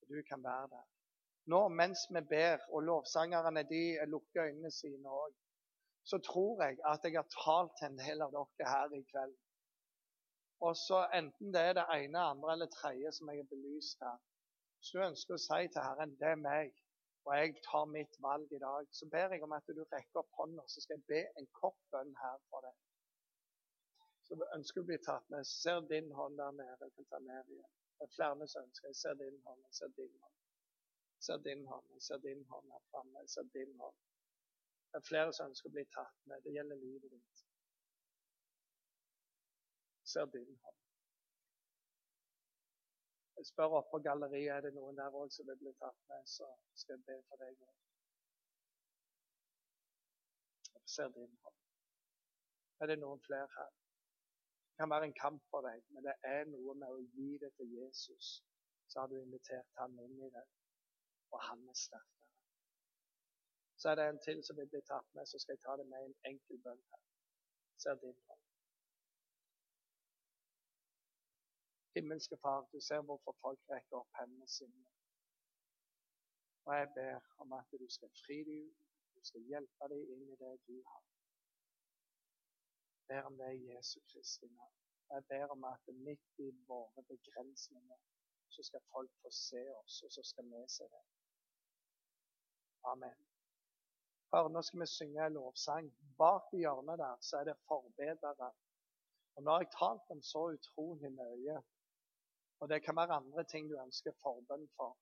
og 0.02 0.12
du 0.12 0.22
kan 0.28 0.44
være 0.44 0.68
der. 0.74 0.90
Nå 1.52 1.62
mens 1.78 2.06
vi 2.16 2.22
ber, 2.30 2.62
og 2.72 2.86
lovsangerne 2.88 3.64
de 3.70 3.84
lukker 4.08 4.46
øynene 4.48 4.72
sine 4.72 5.16
òg, 5.24 5.34
så 6.08 6.20
tror 6.28 6.64
jeg 6.64 6.78
at 6.92 7.04
jeg 7.04 7.18
har 7.20 7.28
talt 7.36 7.74
til 7.80 7.90
en 7.90 8.00
del 8.00 8.24
av 8.26 8.32
dere 8.36 8.70
her 8.70 8.96
i 9.00 9.02
kveld. 9.12 9.36
Og 10.68 10.76
så 10.80 11.02
Enten 11.20 11.52
det 11.56 11.62
er 11.70 11.74
det 11.80 11.88
ene, 11.96 12.20
andre 12.20 12.54
eller 12.54 12.72
tredje 12.72 13.12
som 13.12 13.30
jeg 13.30 13.42
har 13.42 13.50
belyst 13.52 14.00
her. 14.08 14.20
Hvis 14.78 14.94
du 14.96 15.00
ønsker 15.10 15.36
å 15.36 15.44
si 15.48 15.68
til 15.74 15.86
Herren 15.88 16.16
det 16.22 16.30
er 16.32 16.40
meg, 16.40 16.72
og 17.26 17.36
jeg 17.40 17.56
tar 17.68 17.86
mitt 17.92 18.16
valg 18.24 18.52
i 18.52 18.60
dag, 18.64 18.88
så 18.98 19.08
ber 19.12 19.36
jeg 19.36 19.44
om 19.44 19.56
at 19.56 19.70
du 19.76 19.84
rekker 19.84 20.22
opp 20.24 20.32
hånda, 20.40 20.64
så 20.68 20.84
skal 20.84 21.00
jeg 21.00 21.10
be 21.12 21.22
en 21.40 21.48
kort 21.60 21.80
bønn 21.92 22.16
her 22.24 22.40
for 22.50 22.68
deg. 22.68 22.76
Du 24.34 24.44
ønsker 24.56 24.82
å 24.82 24.88
bli 24.90 24.98
tatt 25.06 25.28
med. 25.30 25.44
Jeg 25.44 25.50
ser 25.52 25.82
din 25.90 26.12
hånd 26.18 26.40
der 26.42 26.56
nede. 26.58 26.88
Jeg 26.88 26.94
kan 26.96 27.10
ta 27.12 27.20
ned 27.22 27.50
igjen. 27.54 27.74
Det 27.98 28.08
er 28.08 28.14
flere 28.16 28.48
som 28.50 28.66
ønsker. 28.66 28.88
Jeg 28.90 29.00
ser 29.02 29.20
din 29.20 29.36
hånd. 29.46 29.66
Jeg 29.68 29.76
ser 29.80 29.92
din 29.98 30.16
hånd. 30.22 30.40
Jeg 31.18 31.26
ser 31.28 31.44
din 31.48 31.66
hånd. 31.70 31.92
Jeg 31.94 32.06
ser 32.08 32.24
din 32.24 32.46
hånd 32.50 32.72
her 32.74 32.86
framme. 32.90 33.20
Jeg 33.26 33.30
ser 33.36 33.52
din 33.58 33.76
hånd. 33.82 34.00
Det 34.90 35.02
er 35.02 35.06
flere 35.10 35.36
som 35.38 35.52
ønsker 35.52 35.70
å 35.70 35.76
bli 35.76 35.84
tatt 35.94 36.18
med. 36.32 36.42
Det 36.46 36.56
gjelder 36.56 36.82
livet 36.82 37.14
ditt. 37.14 37.44
Jeg 40.02 40.16
ser 40.16 40.34
din 40.34 40.58
hånd. 40.64 40.82
Jeg 43.38 43.50
spør 43.52 43.78
opp 43.80 43.90
på 43.92 44.02
galleriet 44.06 44.56
er 44.56 44.66
det 44.66 44.74
noen 44.76 44.98
der 44.98 45.16
òg 45.22 45.32
som 45.34 45.48
vil 45.50 45.58
bli 45.62 45.74
tatt 45.82 45.98
med, 46.10 46.28
så 46.30 46.46
skal 46.80 46.96
jeg 46.96 47.06
be 47.08 47.16
for 47.30 47.42
deg 47.42 47.58
òg. 47.66 47.80
Jeg 50.74 50.92
ser 50.98 51.10
din 51.18 51.34
hånd. 51.46 51.64
Er 52.80 52.94
det 52.94 53.00
noen 53.02 53.20
flere 53.26 53.50
her? 53.58 53.72
Kan 54.78 54.90
være 54.90 55.06
en 55.06 55.20
kamp 55.22 55.44
for 55.52 55.62
deg, 55.68 55.84
men 55.94 56.06
det 56.08 56.16
er 56.36 56.48
noe 56.50 56.74
med 56.82 56.90
å 56.96 57.02
gi 57.16 57.38
det 57.44 57.52
til 57.58 57.70
Jesus. 57.78 58.30
Så 58.90 59.00
har 59.00 59.08
du 59.12 59.18
invitert 59.20 59.80
ham 59.82 60.00
inn 60.06 60.18
i 60.28 60.30
det, 60.36 60.46
og 61.32 61.42
han 61.48 61.62
er 61.70 61.78
sterkere. 61.78 62.30
Så 63.78 63.90
er 63.90 64.00
det 64.00 64.08
en 64.10 64.24
til 64.26 64.42
som 64.48 64.58
vil 64.58 64.70
bli 64.72 64.82
tatt 64.90 65.10
med, 65.18 65.26
så 65.30 65.40
skal 65.40 65.56
jeg 65.56 65.64
ta 65.66 65.78
det 65.78 65.86
med 65.92 66.08
en 66.08 66.18
enkel 66.32 66.60
bønn 66.66 66.84
her. 66.92 67.04
Ser 67.84 68.02
din 68.02 68.20
hånd. 68.28 68.44
Himmelske 71.96 72.38
Far, 72.42 72.68
du 72.74 72.80
ser 72.82 73.02
hvorfor 73.08 73.38
folk 73.42 73.60
rekker 73.70 73.98
opp 74.00 74.20
hendene 74.20 74.48
sine. 74.50 74.86
Og 76.66 76.76
jeg 76.80 76.88
ber 76.96 77.20
om 77.44 77.54
at 77.60 77.76
du 77.82 77.90
skal 77.98 78.10
fri 78.24 78.40
dem 78.50 78.72
du 79.16 79.28
skal 79.28 79.44
hjelpe 79.52 79.88
dem 79.92 80.08
inn 80.14 80.24
i 80.34 80.38
det 80.40 80.54
du 80.68 80.78
har. 80.92 81.04
Ber 83.08 83.24
om 83.30 83.38
det 83.38 83.52
i 83.56 83.68
Jesu 83.72 84.00
Kristi 84.10 84.48
navn. 84.48 84.78
Jeg 85.14 85.26
ber 85.32 85.46
om 85.56 85.64
at 85.64 85.94
midt 86.08 86.40
i 86.46 86.50
våre 86.68 87.04
begrensninger 87.04 88.00
så 88.50 88.64
skal 88.64 88.82
folk 88.94 89.12
få 89.22 89.30
se 89.32 89.64
oss, 89.82 90.04
og 90.06 90.12
så 90.12 90.24
skal 90.24 90.46
vi 90.54 90.64
se 90.78 90.84
det. 90.84 91.04
Amen. 92.92 93.20
Far, 94.30 94.50
nå 94.50 94.62
skal 94.62 94.80
vi 94.82 94.88
synge 94.88 95.26
en 95.26 95.34
lovsang. 95.34 95.90
Bak 96.18 96.54
i 96.54 96.64
hjørnet 96.64 97.00
der 97.00 97.18
så 97.28 97.38
er 97.38 97.50
det 97.50 97.58
forbedere. 97.68 98.50
Og 99.36 99.44
Nå 99.44 99.52
har 99.52 99.62
jeg 99.64 99.76
talt 99.80 100.12
om 100.16 100.22
så 100.22 100.44
utrolig 100.56 101.12
mye. 101.12 101.58
Og 102.62 102.70
det 102.70 102.84
kan 102.84 102.96
være 102.96 103.20
andre 103.22 103.44
ting 103.44 103.70
du 103.70 103.76
ønsker 103.86 104.22
forbønn 104.24 104.68
for. 104.78 104.98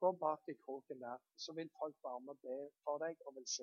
Gå 0.00 0.12
bak 0.12 0.48
i 0.48 0.56
kroken 0.64 1.00
der, 1.00 1.18
så 1.36 1.52
vil 1.58 1.70
folk 1.80 1.96
være 2.04 2.20
med 2.20 2.34
og 2.34 2.40
be 2.46 2.58
for 2.84 2.98
deg 3.04 3.14
og 3.26 3.36
velsigne. 3.36 3.62